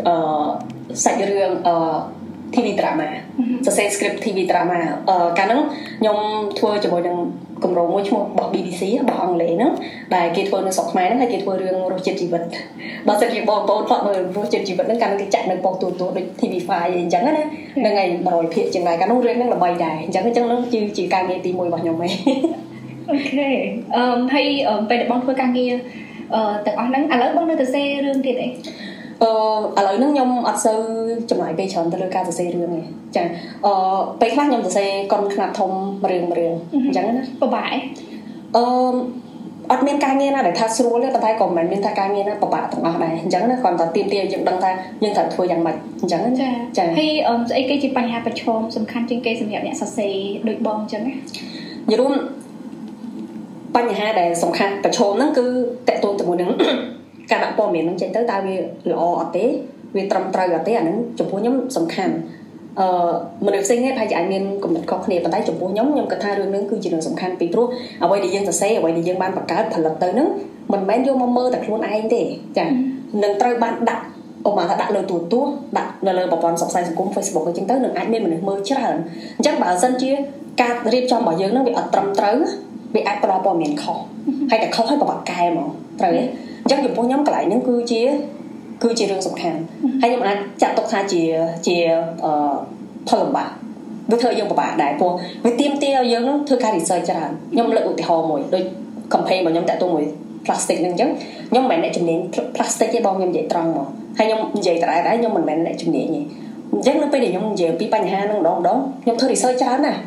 [0.07, 0.47] អឺ
[1.03, 1.75] សាច់រឿងអឺ
[2.53, 3.07] TV drama
[3.65, 4.79] សរសេរ script TV drama
[5.09, 5.61] អឺកាលហ្នឹង
[5.99, 6.17] ខ្ញុំ
[6.59, 7.17] ធ្វើជាមួយនឹង
[7.63, 9.71] គម្រោងមួយឈ្មោះរបស់ BBC របស់អង់គ្លេសហ្នឹង
[10.15, 12.41] ដែលគេធ្វើនៅស្រុកខ្មែរហ្នឹងហើយគេធ្វើរឿងរសជាតិជីវិត
[13.07, 22.11] បើសិនជាបងប្អូនធ្លាប់មើលរសជាតិជីវិតហ្នឹងកាលគេចាក់នៅប៉ុស្តិ៍ទូទួលដូច TV5 អីអញ្ចឹងណាហ្នឹងហើយ100ភាគជាងដែរកាលនោះរឿងហ្នឹងល្បីដែរអញ្ចឹងអញ្ចឹងហ្នឹងគឺជាការងារទី1របស់ខ្ញុំឯង
[23.09, 23.49] អូខេ
[23.95, 24.03] អឺ
[24.33, 24.47] ហើយ
[24.89, 25.73] ពេលដែលបងធ្វើការងារ
[26.33, 28.49] អឺទាំងអស់ហ្នឹងឥឡូវបងនៅទៅសេរឿងទៀតអី
[29.23, 29.29] អឺ
[29.79, 30.79] ឥឡូវហ្នឹងខ្ញុំអត់សូវ
[31.29, 32.81] ចំណាយពេលច្រើនទៅលើការសរសេររឿងទេ
[33.15, 33.23] ចា
[33.65, 33.73] អឺ
[34.21, 35.71] ពេលខ្លះខ្ញុំសរសេរកុនខ្នាតធំ
[36.11, 36.53] រឿងរឿង
[36.85, 37.69] អញ្ចឹងណាពិបាក
[38.55, 38.63] អឺ
[39.71, 44.71] អត់មានការងារណាដែលថាស្រួលទេប៉ុន្តែក៏មិនមានថាការងារណាពិបាកទាំងអស់ដែរអញ្ចឹងណាគ្រាន់តែទៀមទាយើងដឹងថា
[45.03, 47.11] យើងត្រូវធ្វើយ៉ាងម៉េចអញ្ចឹងចាចាហើយ
[47.49, 50.15] ស្អីគេជាបញ្ហាប្រឈមសំខាន់ជាងគេសម្រាប់អ្នកសរសេរ
[50.47, 51.13] ដូចបងអញ្ចឹងណា
[51.91, 52.13] យរួម
[53.75, 55.45] បញ្ហាដែលសំខាន់ប្រឈមហ្នឹងគឺ
[55.87, 56.51] តកតងជាមួយនឹង
[57.33, 58.55] ការដាក់ព័ត៌មានហ្នឹងចេញទៅតើវា
[58.91, 59.45] ល្អអត់ទេ
[59.95, 62.13] វាត្រឹមត្រូវអត់ទេអាហ្នឹងចំពោះខ្ញុំសំខាន់
[62.79, 62.87] អឺ
[63.45, 67.67] មនុស្សផ្សេងគ្នាប្រហែលជាអាចមានគំនិតខុសគ្នាប៉ុន្តែចំពោះខ្ញុំខ្ញុំគិតថារឿងហ្នឹងគឺជារឿងសំខាន់ពីព្រោះ
[68.03, 70.27] អ្វីដែលយើងសរសេរអ្វីដែលយើងបានបង្កើតផលិតទៅហ្នឹង
[70.73, 72.21] មិនមែនយកមកមើលតែខ្លួនឯងទេ
[72.57, 72.65] ចា
[73.23, 74.03] នឹងត្រូវបានដាក់
[74.45, 78.95] អូមកថាដាក់លើទូទស្សន៍ដាក់នៅលើប្រព័ន្ធផ្សព្វផ្សាយសង្គម Facebook អញ្ចឹងទៅនឹងអាចមានមនុស្សមើលច្រើន
[79.37, 80.11] អញ្ចឹងបើសិនជា
[80.61, 82.37] ការរៀបចំរបស់យើងហ្នឹងវាអត់ត្រឹមត្រូវ
[82.95, 83.97] វាអាចផ្ដល់ព័ត៌មានខុស
[84.49, 86.23] ហើយតែខុសហើយប្របាក់កែហ្មងត្រូវទេ
[86.63, 88.01] អញ្ចឹងចំពោះខ្ញុំកន្លែងហ្នឹងគឺជា
[88.83, 89.59] គឺជារឿងសំខាន់
[90.01, 91.21] ហើយខ្ញុំអាចចាត់ទុកថាជា
[91.67, 91.75] ជា
[92.25, 92.53] អឺ
[93.09, 93.49] ផលលំបាក
[94.11, 95.11] វាធ្វើយើងពិបាកដែរព្រោះ
[95.45, 98.63] វាទៀមទាឲ្យយើងធ្វើការ research ច្រើនខ្ញុំលើកឧទាហរណ៍មួយដូច
[99.13, 100.05] campaign របស់ខ្ញុំតាក់ទងមួយ
[100.45, 101.09] plastic ហ្នឹងអញ្ចឹង
[101.49, 102.19] ខ្ញុំមិនមែនអ្នកជំនាញ
[102.55, 106.21] plastic ទេបងខ្ញុំនិយាយត្រង់មកហើយខ្ញុំនិយាយតែដែរខ្ញុំមិនមែនអ្នកជំនាញទេ
[106.73, 109.99] អញ្ចឹងនៅពេលដែលខ្ញុំនិយាយពីបញ្ហាហ្នឹងម្ដងម្ដងខ្ញុំធ្វើ research ច្រើនណាស់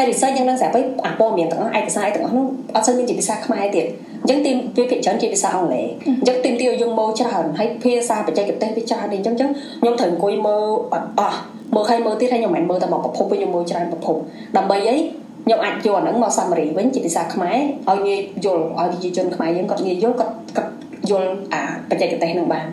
[0.00, 3.86] ហើយ research យ៉ាងហ្នឹងស្រាប់ទៅអាព័ត៌មានទាំងអស់ឯកសារទាំងអស់នោះអត់សូវមានជាភាសាខ្មែរទៀត
[4.22, 5.86] អញ្ចឹងទីវាភាគច្រើនជាភាសាអង់គ្លេស
[6.20, 11.38] អញ្ចឹងទីមទីឲ្យយើងមើលច្រើនហើយភាសាបច្ចេកទេសវាច្រើនអញ្ចឹងអញ្ចឹងខ្ញុំត្រូវអង្គុយមើលអត់អស់
[11.74, 14.16] មើលហើយមើលទៀតហើយខ្ញុំមិនមើលតែមកប្រភពវិញខ្ញុំមើលច្រើនប្រភព
[14.56, 14.96] ដើម្បីអី
[15.44, 17.56] ខ្ញុំអាចយកអាហ្នឹងមក summary វិញជាភាសាខ្មែរ
[17.88, 20.70] ឲ្យងាយយល់ឲ្យប្រជាជនខ្មែរយើងគាត់ងាយយល់គាត់គាត់
[21.10, 22.64] យល់អាបច្ចេកទេសហ្នឹងបាន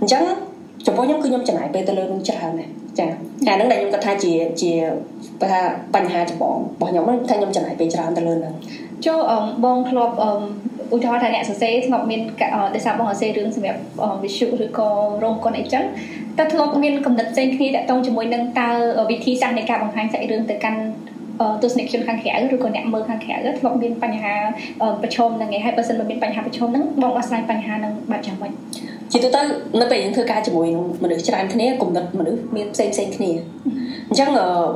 [0.00, 0.22] អញ្ចឹង
[0.86, 3.06] ចំពោះខ្ញុំគឺខ្ញុំចំណាយពេលទៅលើនឹងច្រើនណាស់ ចា
[3.46, 4.72] អាហ្នឹងដែលខ្ញុំគាត់ថាជាជា
[5.42, 5.60] ថា
[5.94, 8.54] បញ្ហាចម្បងរបស់ខ្ញុំហ្នឹងថាខ្ញុំចំណាយពេលច្រើនទៅលើហ្នឹង
[9.06, 9.20] ចូល
[9.64, 10.14] បងធ្លាប់
[10.94, 12.20] ឧទាហរណ៍ថាអ្នកសរសេរធ្លាប់មាន
[12.74, 13.80] ដោយសារបងសរសេររឿងសម្រាប់
[14.22, 14.88] វិទ្យុឬក៏
[15.22, 15.84] រោងកុនអីចឹង
[16.38, 18.68] តើធ្លាប់មានកំណត់ផ្សេងគ្នាតាក់ទងជាមួយនឹងតើ
[19.10, 20.80] វិធីសាស្ត្រនៃការបង្ហាញសាច់រឿងទៅកាន់
[21.62, 24.34] ទស្សនិកជនខាងក្រៅឬក៏អ្នកមើលខាងក្រៅធ្លាប់មានបញ្ហា
[25.02, 28.52] ប្រឈមនឹងឯងហើយបើសិនបើមានបញ្ហាប្រឈមហ្នឹងបងដោះស្រាយបញ្ហាហ្នឹងបែបយ៉ាងម៉េច
[29.14, 29.40] ជាទូទៅ
[29.80, 33.30] នៅពេលយើងធ្វើការជាមួយនឹងមនុស្សច្រើនគ្នាគំនិតមនុស្សមានផ្សេងផ្សេងគ្នា
[34.08, 34.28] អញ្ចឹង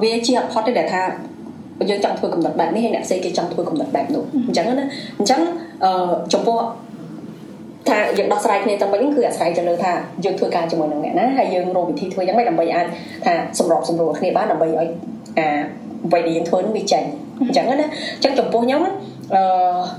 [0.03, 1.03] វាជាអត់ផុតទេដែលថា
[1.91, 4.87] យើងចង់ធ្វើកំណត់បែបនេះហើយអ្នកផ្សេងគេចង់ធ្វើកំណត់បែបនោះអញ្ចឹងណា
[5.19, 5.41] អញ្ចឹង
[5.85, 6.59] អឺចំពោះ
[7.89, 9.93] ថាយើងដោះស្រាយគ្នាទៅវិញគឺអាស្រ័យទៅលើថា
[10.25, 12.87] យើងធ្វើការជាមួយនឹងអ្នកណាហើយយើងរកវិធីធ្វើយ៉ាងម៉េចដើម្បីអាច
[13.27, 14.89] ថាសម្របសម្រួលគ្នាបានដើម្បីឲ្យ
[15.39, 15.49] អា
[16.07, 17.03] អ្វីដែលយើងធ្វើនឹងវាចេញ
[17.47, 17.75] អញ្ចឹងណា
[18.17, 18.83] អញ្ចឹងចំពោះខ្ញុំ
[19.35, 19.43] អឺ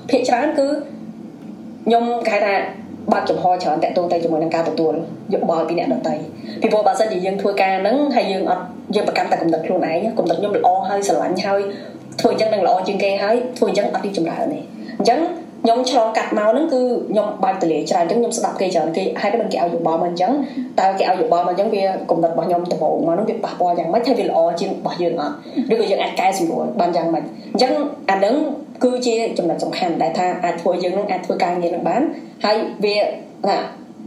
[0.10, 0.68] ភាគច្រើនគឺ
[1.86, 2.54] ខ្ញុំគេថា
[3.14, 4.94] បើកចំហច្រើនតាក់ទងទៅជាមួយនឹងការទទួល
[5.34, 6.16] យោបល់ពីអ្នកដទៃ
[6.62, 8.64] ពីព្រោះបើសិនជាយើងធ្វើការហ្នឹងហើយយើងអត់
[8.96, 11.62] យើងប្រកាន់តែកំណត់ខ្លួនឯងកំណត់ខ្ញុំល្អហើយស្រឡាញ់ហើយ
[12.20, 14.60] ធ្វើអញ្ចឹងនឹងល្អជាងគេហើយធ្វើអញ្ចឹងអត់ទីចម្រើនទេ
[15.00, 15.20] អញ្ចឹង
[15.64, 20.32] ខ្ញុំឆ្លងកាត់មកហ្នឹងគឺខ្ញុំបើកតលាច្រើនអញ្ចឹងខ្ញុំស្ដាប់គេច្រើនគេហើយមិនគេឲ្យយោបល់មកអញ្ចឹង
[20.80, 25.34] តើគេឲ្យយោបល់មកអញ្ចឹងវាកំណត់របស់ខ្ញុំដំបូងមកហ្នឹងវាប៉ះពាល់យ៉ាងម៉េចហើយវាល្អជាងរបស់យើងអត់
[25.72, 27.74] ឬក៏យើងអាចកែសម្រួលបានយ៉ាងម៉េចអញ្ចឹង
[28.10, 28.36] អាហ្នឹង
[28.84, 32.02] គឺជាចំណុចសំខាន់ដែលថាអាចធ្វើយើងនឹងអាចធ្វើការងារនឹងបាន
[32.46, 32.96] ហើយវា
[33.48, 33.58] ណា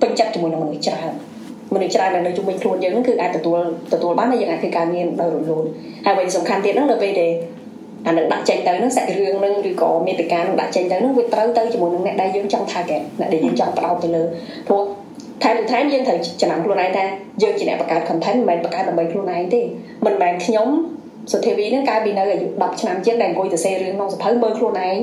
[0.01, 1.13] ពេញចិត្តជាមួយនឹងមនុស្សច្រើន
[1.75, 3.59] មនុស្សច្រើនដែលនៅជុំវិញខ្លួនយើងនឹងគឺអាចទទួល
[3.93, 5.65] ទទួលបានហើយយើងអាចធ្វើការងារដោយរលូន
[6.05, 7.33] ហើយអ្វីសំខាន់ទៀតហ្នឹងនៅពេលដែល
[8.07, 14.23] អានឹងដាក់ចេញទៅហ្នឹងសាច់រឿងហ្នឹងឬក៏មេតិកានឹងដាក់ចេញទៅហ្នឹងវាត្រូវទៅជាមួយនឹងអ្នកដែលយើងចង់ target អ្នកដែលយើងចង់ផ្ដោតទៅលើ
[14.69, 14.83] ព្រោះ
[15.43, 17.05] ថែមថែមយើងត្រូវចំណាំខ្លួនឯងថា
[17.43, 19.61] យើងជាអ្នកបង្កើត content មិនមែនបង្កើតដើម្បីខ្លួនឯងទេ
[20.07, 20.69] មិនមែនខ្ញុំ
[21.31, 24.97] សុធាវីហ្នឹងកាលពីនៅអាយុ10ឆ្នាំជាងដែលអង្គុយទៅសេរឿងក្នុងសភៅមើលខ្លួនឯង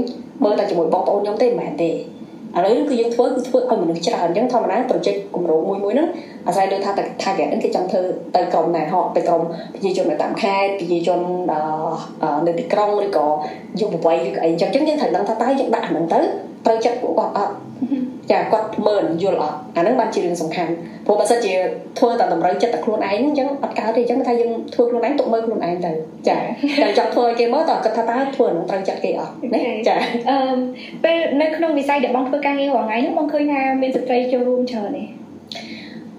[0.43, 1.93] មើលតែជាមួយបងប្អូនខ្ញុំទេមិនមែនទេឥ
[2.65, 6.07] ឡូវគឺយើងធ្វើគឺធ្វើឲ្យមនុស្សច្រើនអញ្ចឹងធម្មតា project គម្រោងមួយមួយហ្នឹង
[6.47, 8.01] អាស្រ័យលើថា target ហ្នឹងគេចង់ធ្វើ
[8.35, 9.41] ទៅក្រុមណាហោទៅក្រុម
[9.73, 11.19] ប្រជាជននៅតាមខេត្តប្រជាជន
[12.47, 13.27] នៅទីក្រុងឬក៏
[13.79, 16.19] យុវវ័យឬក៏អីអញ្ចឹងយើងត្រូវដឹងថាតើយើងដាក់អាហ្នឹងទៅ
[16.65, 17.53] ត្រូវចិត្តពួកគាត់អត់
[18.31, 20.71] ចាគាត់មើលយល់អត់អាហ្នឹងបានជារឿងសំខាន់
[21.05, 21.53] ព្រោះបើសិនជា
[21.99, 25.91] ធ្វើតាមតម្រូវចិត្តតែខ្លួនឯងអញ្ចឹងអត់កើតទេអញ្ចឹងថាយើងធ្វើខ្លួនឯងទុកមើលខ្លួនឯងទៅ
[26.27, 26.37] ចា
[26.83, 29.95] តែចង់ធ្វើឲ្យគេមើលតើគិតថាតើធ្វើនឹងត្រូវចិត្តគេអត់ណាចា
[30.29, 30.57] អឺ
[31.03, 35.03] ពេលនៅក្នុងវិស័យដែលបងធ្វើការងាររាល់ថ្ងៃហ្នឹងបងឃើញថាមានស្ត្រីចូលរួមច្រើនទេ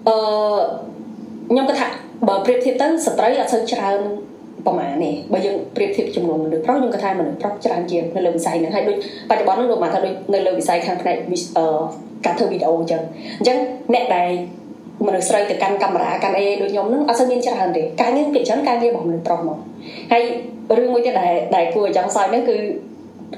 [0.07, 0.17] អឺ
[1.51, 1.87] ខ្ញុំគិតថា
[2.27, 3.99] បើប្រៀបធៀបទៅស្ត្រីអត់សូវច្រើន
[4.65, 8.97] ប្រហែលនេះបើយើងប្រៀបធៀបចំនួនមនុស្សប្រុសខ្ញុំគិតថាមនុស្សប្រុសច្រើនជាងនៅលើវិស័យហ្នឹងហើយដូច
[9.29, 11.15] បច្ចុប្បន្នហ្នឹងលោកមកថាដូចនៅលើវិស័យខាងផ្នែក
[11.57, 11.65] អឺ
[12.25, 13.01] ការធ្វើវីដេអូអញ្ចឹង
[13.39, 13.57] អញ្ចឹង
[13.93, 14.29] អ្នកដែល
[15.07, 19.57] មនុស្សស្រីទៅកាន់កាមេរ៉ាកាន់អីដូចខ្ញុំហ្នឹងអត់សូវមានច្រើនទេការងារភាគច្រើនការងាររបស់មនុស្សប្រុសមក
[20.11, 20.23] ហើយ
[20.77, 22.55] រឿងមួយទៀតដែលដែលគួរឲ្យចង់សើចហ្នឹងគឺ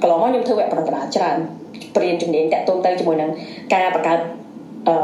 [0.02, 1.38] កន្លងមកខ្ញុំធ្វើវគ្គបណ្ដុះបណ្ដាលច្រើន
[1.96, 3.32] បរៀនជំនាញតាក់ទងទៅជាមួយនឹង
[3.74, 4.20] ការបង្កើត
[4.88, 4.96] អឺ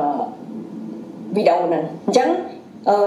[1.35, 2.29] វីដេអូហ្នឹងអញ្ចឹង
[2.89, 2.97] អឺ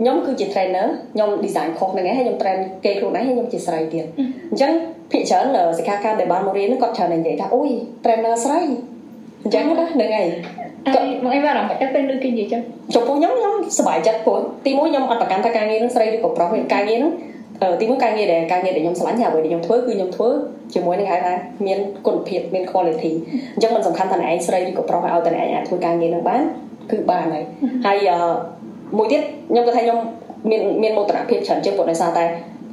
[0.00, 4.04] ខ្ញុំគឺជា trainer ខ្ញុំ design ខុសហ្នឹងឯងហើយខ្ញុំ train គេខ្លួនឯងហើយខ្ញុំជាស្រីទៀត
[4.50, 4.72] អញ្ចឹង
[5.12, 5.46] ភាគច្រើន
[5.78, 7.70] សិក្ខាកាមដែលបានមករៀនគាត់ច្រើននិយាយថាអូយ
[8.04, 8.60] trainer ស្រី
[9.44, 10.28] អញ្ចឹងណាហ្នឹងហើយ
[10.94, 12.62] គាត់មកអីបានអារម្មណ៍តែពេលលើគេនិយាយចឹង
[12.94, 17.12] ចំពោះខ្ញុំខ្ញុំសប្បាយចិត្តព្រោះទីមួយខ្ញុំអត់ប្រកាន់ថាការងារនឹងស្រីឬក៏ប្រុសទេការងារនឹង
[17.80, 20.28] ទីមួយការងារដែលការងារដែលខ្ញុំឆ្លាញ់ហើយអ្វីដែលខ្ញុំធ្វើគឺខ្ញុំធ្វើ
[20.74, 21.32] ជាមួយនឹងហៅថា
[21.66, 23.12] មានគុណភាពមាន quality
[23.54, 26.42] អញ្ចឹងมันសំខាន់ថាអ្នកឯងស្រីឬក៏ប្រុសឲ្យតែអ្នកឯងអាចធ្វើការងារនឹងបាន
[26.90, 27.44] គឺបានហើយ
[27.86, 27.98] ហើយ
[28.96, 29.98] មួយទៀតខ្ញុំគាត់ថាខ្ញុំ
[30.50, 32.24] មានមានមោទនភាពច្រើនជាងពួកដោយសារតែ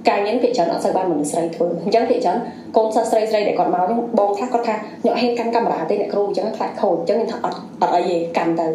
[0.10, 2.38] ការងារភាគច្រើនអត់សូវបានមនុស្សស្រីធ្វើអញ្ចឹងភាគច្រើន
[2.78, 8.66] កូនសិស្សស្រីស្រីដែលគាត់មកហ្នឹងបងខ្លះគាត់ថាខ្ញុំហ៊ានកាន់កាមេរ៉ាទេអ្នកគ្រូអញ្ចឹងខ្លាចខូចអញ្ចឹងខ្ញុំថាអត់អត់អីទេកាន់ទៅ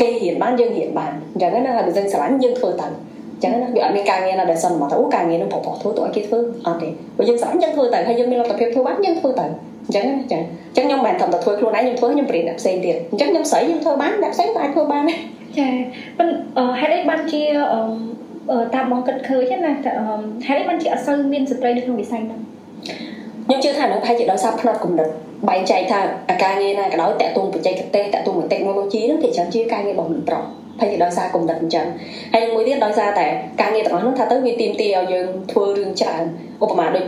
[0.00, 9.46] គេរៀនបានយើងរៀនបានអញ្ចឹងណាហើយបើយើងស្រឡាញ់យើងធ្វើទៅអញ្ចឹងណាវាអត់មានការងារណាដែលសន្មតអូការងារនឹងប្រុសៗធ្វើទៅឲ្យគេធ្វើអត់ទេបើយើងស្រឡាញ់យើងធ្វើទៅហើយយើងមានលទ្ធភាពធ្វើបានយើងធ្វើទៅ
[9.86, 15.18] អញ្ចឹងណាចាអញ្ចឹងខ្ញុំមិនមែនត្រឹមតែធ្វើខ្លួនឯងខ្ញុំធ្វើខ្ញុំប្រៀនអ្នកផ្សេងទៀតអញ្ចឹងខ្ញុំស្រីខ្ញុំធ្វើបានអ្នកផ្សេងក៏អាចធ្វើបានដែរ
[15.58, 15.68] ចា
[16.18, 17.42] ប៉ុន្តែហេតុអីបានជា
[18.74, 19.72] តាមបងគិតឃើញណា
[20.46, 22.40] ហេតុអីបានជាអត់សូវមានស្ត្រីនៅក្នុងវិស័យហ្នឹង
[23.46, 25.08] ខ្ញុំជឿថានឹងប្រហែលជាដោយសារផ្នត់គំនិត
[25.48, 30.44] បែងចែកថាអាការងារណាក៏ដោយតាក់ទងបច្ចេកទេសតាក់ទងនឹង technology ហ្នឹងគេច្រើនជាការងាររបស់មនុស្សប្រុស
[30.80, 31.86] ហើយដោយសារគំនិតអញ្ចឹង
[32.34, 33.26] ហើយមួយទៀតដោយសារតែ
[33.60, 36.22] ការងារទាំងអស់ហ្នឹងថាទៅវាទីមទីឲ្យយើងធ្វើរឿងច្រើន
[36.64, 37.06] ឧបមាដូច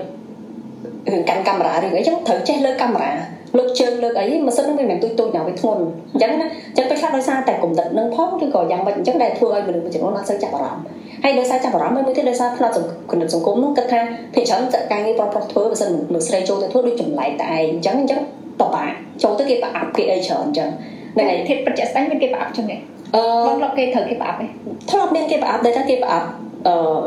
[1.12, 3.12] រឿងកាន់កាមេរ៉ារឿងអីចឹងត្រូវចេះលើកាមេរ៉ា
[3.56, 5.82] លើកជើងលើកអីម៉ាស៊ីនហ្នឹងវាមិនទូចទូចណាវាធ្ងន់
[6.12, 10.84] អញ្ចឹងណាអញ្ចឹងពេលខ្លះដោយសារតែគំនិតនឹងផងឬក៏យ៉ាងម៉េចអញ្ចឹងដែលធ្វើឲ្យមនុស្សមួយចំនួនអត់សូវចាប់អារម្មណ៍
[11.24, 12.74] ហើយដោយសារចាប់អារម្មណ៍មួយទៀតដោយសារផ្នត់
[13.10, 14.00] គណិតសង្គមនោះគិតថា
[14.34, 18.20] ភាគច្រើនការងារប្រុសប្រុសធ្វើបើមិនមនុស្សស្រីចូលទៅធ្វើដូចចម្លែកតែឯងអញ្ចឹងអញ្ចឹង
[18.60, 18.84] តបា
[19.22, 20.68] ចូលទៅគេប្រអាប់គេអីច្រើនអញ្ចឹង
[21.14, 22.76] ហ្នឹងហើយធៀបពិតជាក់ស្ដែងមានគេប្រអាប់ចឹងហ៎
[23.16, 24.46] អឺបងលោកគេត្រូវគេប្រអាប់ទេ
[24.90, 26.47] ធ្លាប់មានគេប្រអាប់ដែរថាគេប្រអាប់អឺ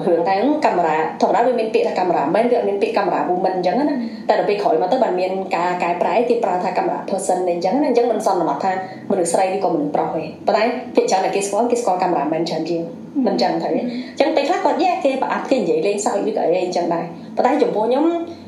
[0.08, 3.86] រឿងតែកាមេរ៉ាធម្មតាវាមានពាក្យថាកាមេរ៉ាមិនវាអត់មានពាក្យកាមេរ៉ា woman អញ្ចឹងណា
[4.30, 8.71] តែដល់ពេលក្រោយមកទៅបានមានការកែប្រែគេប្រើថាកាមេរ៉ា person អញ្ចឹងណាអញ្ចឹងមិនសន្មតថា
[9.12, 10.63] មនុស្សស្រីឬក៏មនុស្សប្រុសទេប៉ុន្តែ
[10.95, 12.82] ភាគច្រើនតែគេស្គាល់គេស្គាល់កាមេរ៉ា man ច្រើនជាង
[13.28, 17.06] មិនចឹងទៅអញ្ចឹងពេលខ្លះគាត់យេគេប្រអត់គេនិយាយលេងសើចឬក៏អីអញ្ចឹងដែរ
[17.38, 18.06] ប៉ុន្តែចំពោះខ្ញុំ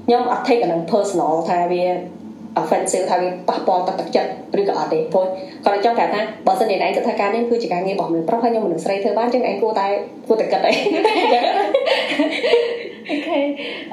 [0.07, 1.83] ខ្ញុំអត់ take អានឹង personal ថាវា
[2.61, 5.25] offensive ថាវាប៉ះពាល់ទឹកទឹកចិត្តឬក៏អត់ទេព្រោះ
[5.65, 9.87] គាត់ចង់ប្រាប់ថាបើសិនជាឯងគិតថាការនេះគឺជាការងាររបស់មនុស្សប្រុសហើយខ្ញុំមនុស្សស្រីធ្វើបានចឹងឯងគួរតែ
[10.27, 10.73] គួរតែគិតអី
[13.09, 13.39] អូខេ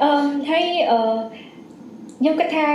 [0.01, 0.09] អឺ
[0.49, 0.99] ហើយអឺ
[2.19, 2.67] ខ្ញុំគិតថា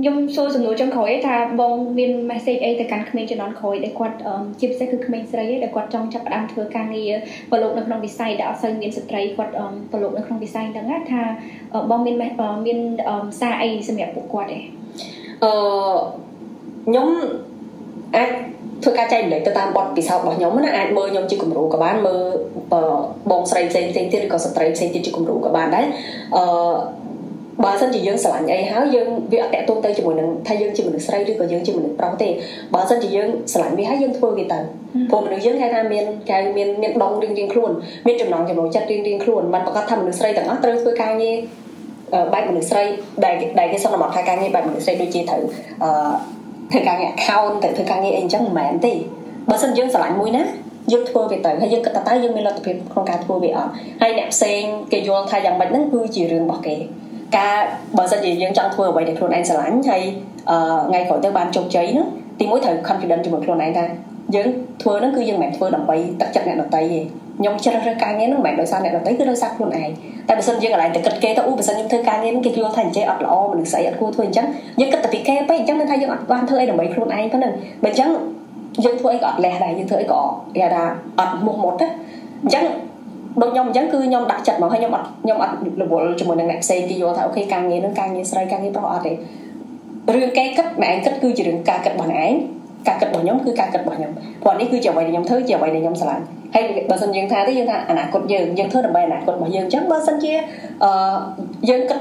[0.00, 4.16] ខ្ញុំសួរសំណួរចុងក្រោយថាបងមាន message អីទៅកាន់ក្មេងជំនាន់ក្រោយដែលគាត់
[4.60, 7.12] ជាពិសេសគឺក្មេងស្រីដែលគាត់ចង់ចាប់ផ្ដើមធ្វើការងារ
[7.50, 9.52] ប្រឡូកនៅក្នុងវិស័យដែលអត់សូវមានស្ត្រីគាត់
[9.92, 11.22] ប្រឡូកនៅក្នុងវិស័យហ្នឹងថា
[11.90, 12.16] បងមាន
[12.66, 12.78] មាន
[13.40, 14.58] សារអីសម្រាប់ពួកគាត់ទេ
[15.44, 15.52] អឺ
[16.86, 17.08] ខ្ញុំ
[18.16, 18.30] អាច
[18.82, 22.22] ធ្វើការចែករំលែកទៅតាមបទពិសោធន៍របស់ខ្ញុំណាអាចមើលខ្ញុំជាគំរូក៏បានមើល
[23.30, 25.86] បងស្រីផ្សេងផ្សេងទៀតឬក៏ស្ត្រីផ្សេងទៀតជាគំរូក៏បានដែរ
[26.36, 26.44] អឺ
[27.64, 32.28] បើសិនជាយើងស្រឡាញ់អីហើយយើងវាអត់តកតងទៅជាមួយនឹងថាយើងជាមនុស្សស្រីឬក៏យើងជាមនុស្សប្រុសទេ
[32.74, 34.58] បើសិនជាយើងស្រឡាញ់វាហើយយើងធ្វើវាទៅ
[35.10, 37.70] ព្រោះមនុស្សយើងគេថាមានគេមានមានដងរៀងរៀងខ្លួន
[38.06, 41.36] មានចំណងចំណូលចិត្តរៀងរៀងខ្លួនមិនប្រកាសថាមនុស្សស្រីទាំងអស់ត្រូវធ្វើការងារ
[42.32, 42.84] បែបមនុស្សស្រី
[43.24, 45.42] ដែលដែលគេសន្មតថាការងារបែបមនុស្សស្រីដូចជាត្រូវ
[45.82, 45.90] អឺ
[46.70, 48.92] ធ្វើការងារ account ទៅធ្វើការងារអីអញ្ចឹងមិនមែនទេ
[49.50, 50.42] បើសិនយើងស្រឡាញ់មួយណា
[50.92, 53.70] យើងធ្វើវាទៅហើយយើងគិតថាតើយើងមានលទ្ធភាពក្នុងការធ្វើវាអត់
[54.02, 56.76] ហើយអ្នកផ្សេងគេយល់ថាយ៉ាងម៉េចហ្នឹងគឺជារឿងរបស់គេ
[57.36, 57.54] ការ
[57.98, 60.02] បើសិនជាយើងចង់ធ្វើអ្វីដែលខ្លួនឯងស្រឡាញ់ហើយ
[60.88, 62.06] ថ្ងៃក្រោយទៅបានជោគជ័យនោះ
[62.40, 63.84] ទីមួយត្រូវ confident ជាមួយខ្លួនឯងថា
[64.34, 64.48] យើង
[64.82, 67.00] ធ្វើហ្នឹងគឺយើងមិនមែនធ្វើដើម្បីទឹកចិត្តអ្នកដទៃទេ
[67.40, 69.88] ខ្ញុំជ្រើសរើសការងារហ្នឹងមិនមែនដោយសារអ្នកដទៃគឺដោយសារខ្លួនឯង
[70.28, 74.46] តែបើសិនយើងកន្លែងតែគិតគេទៅអូបើសិនខ្ញុំធ្វើការងារហ្នឹងគេយល់ថាអញ្ចេះអត់ល្អមនុស្សស្អីអត់គួរធ្វើអញ្ចឹង
[74.80, 77.52] យើងគិតតែពីគេពេកអញ្ចឹងមិនថាយើងអត់បានធ្វើអីដើម្បីខ្លួនឯងប៉ុណ្ណឹង
[77.84, 78.10] បើអញ្ចឹង
[78.84, 80.20] យើងធ្វើអីក៏អត់លះដែរយើងធ្វើអីក៏
[80.56, 80.82] គេថា
[81.18, 81.88] អត់មុខមុតណា
[82.44, 82.64] អញ្ចឹង
[83.40, 89.12] ដូចខ្ញុំអញ្ចឹងគឺខ្ញុំដាក់ចិត្តមកហើយខ្ញុំអត់ខ្ញុំអត់រវល់ជាមួយនឹងអ្នកផ្សេងគេយល់ថាអូខេការងារនឹងការងារស្រីការងារប្រុសអត់ទេ
[90.14, 92.32] រឿងគេគិតម្នាក់ឯងគិតគឺជារឿងការគិតរបស់អ្នកឯង
[92.88, 94.12] ការគិតរបស់ខ្ញុំគឺការគិតរបស់ខ្ញុំ
[94.42, 100.32] ព្រោះនេះគឺជាអ្វីដែលខ្ញុំធ្វើជាអ្វីដែលខ្ញុំស្រឡាញ់ហើយបើសិនយើងថាទេយើងថាអនាគតយើងយើងធ្វើដើម្បីអនាគតរបស់យើងអញ្ចឹងបើសិនជា
[100.84, 100.92] អឺ
[101.68, 101.98] យើងគិត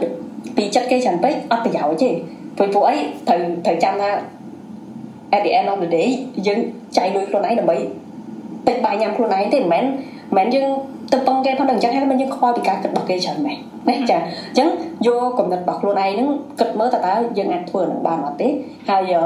[0.57, 2.09] ពីចិត្តគេច្រើនពេកអត់ប្រយោជន៍ទេ
[2.57, 2.95] ព្រោះពួកអី
[3.27, 4.09] ត្រូវត្រូវចាំថា
[5.35, 6.07] at the end of the day
[6.47, 6.59] យើង
[6.97, 7.77] ចាយលុយខ្លួនឯងដើម្បី
[8.67, 9.85] តិចបាយញ៉ាំខ្លួនឯងទេមិនមែន
[10.37, 10.69] មិនមែនយើង
[11.13, 13.57] ទៅពឹងគេផងដល់អញ្ចឹងហើយមិនយើងខ្វល់ពីការគិតរបស់គេច្រើនម៉េះ
[13.89, 14.69] ណាចាអញ្ចឹង
[15.07, 18.47] យកកំណត់របស់ខ្លួនឯងហ្នឹងគិតមើលតើតើយើងអាចធ្វើនឹងបានអត់ទេ
[18.89, 19.23] ហើយអឺ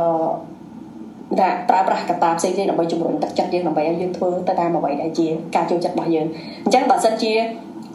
[1.39, 6.27] ថាប្រើប្រាស់កត្តាផ្សេងៗដើម្បីជំរុញទឹកចិត្តយើងដើម្បីឲ្យយើងធ្វើទៅតាមអ្វីដែលជាការចូលចិត្តរបស់យើង
[6.65, 7.31] អញ្ចឹងបើសិនជា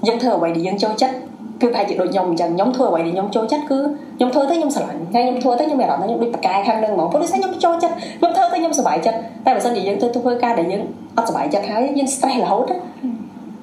[0.07, 1.15] យើងធ្វើអ្វីដែលយើងចូលចិត្ត
[1.61, 3.79] គឺប្រហែលជាដូចខ្ញុំអញ្ចឹងខ្ញុំធ្វើអ្វីដែលខ្ញុំចូលចិត្តគឺ
[4.19, 10.83] ខ្ញុំធ្វើទៅខ្ញុំស្រឡាញ់ហើយខ្ញុំធ្វើទៅខ្ញុំមានអារម្មណ៍ថាខ្ញុំដូចប្រកែខាងនឹងហ្មងព្រោះដូចខ្ញុំចូលចិត្តខ្ញុំធ្វើទៅខ្ញុំសប្បាយចិត្តតែបើសិនជាយើងទៅធ្វើការដែលយើង
[11.19, 12.73] អត់សប្បាយចិត្តហើយយើង stress រហូត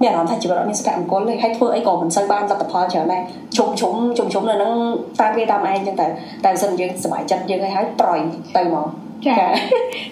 [0.02, 3.22] មានអារម្មណ៍ថាជីវិតអត់មានសុភមង្គលទេហើយធ្វើអីក៏មិនសូវបានលទ្ធផលច្រើនដែរ
[3.58, 4.74] ជុំជុំជុំជុំនៅនឹង
[5.20, 6.08] តាមវាតាមឯងអញ្ចឹងតែ
[6.46, 8.20] តែបើសិនយើងសប្បាយចិត្តយើងហើយប្រយ
[8.56, 8.86] ទៅហ្មង
[9.28, 9.36] ចា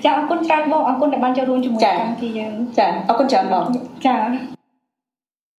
[0.03, 3.65] ចាអរគុណច្រើនបងអរគុណដែលបានចូលរួមជាមួយកម្មវិធីយើងចាអរគុណច្រើនបង
[4.08, 4.15] ចា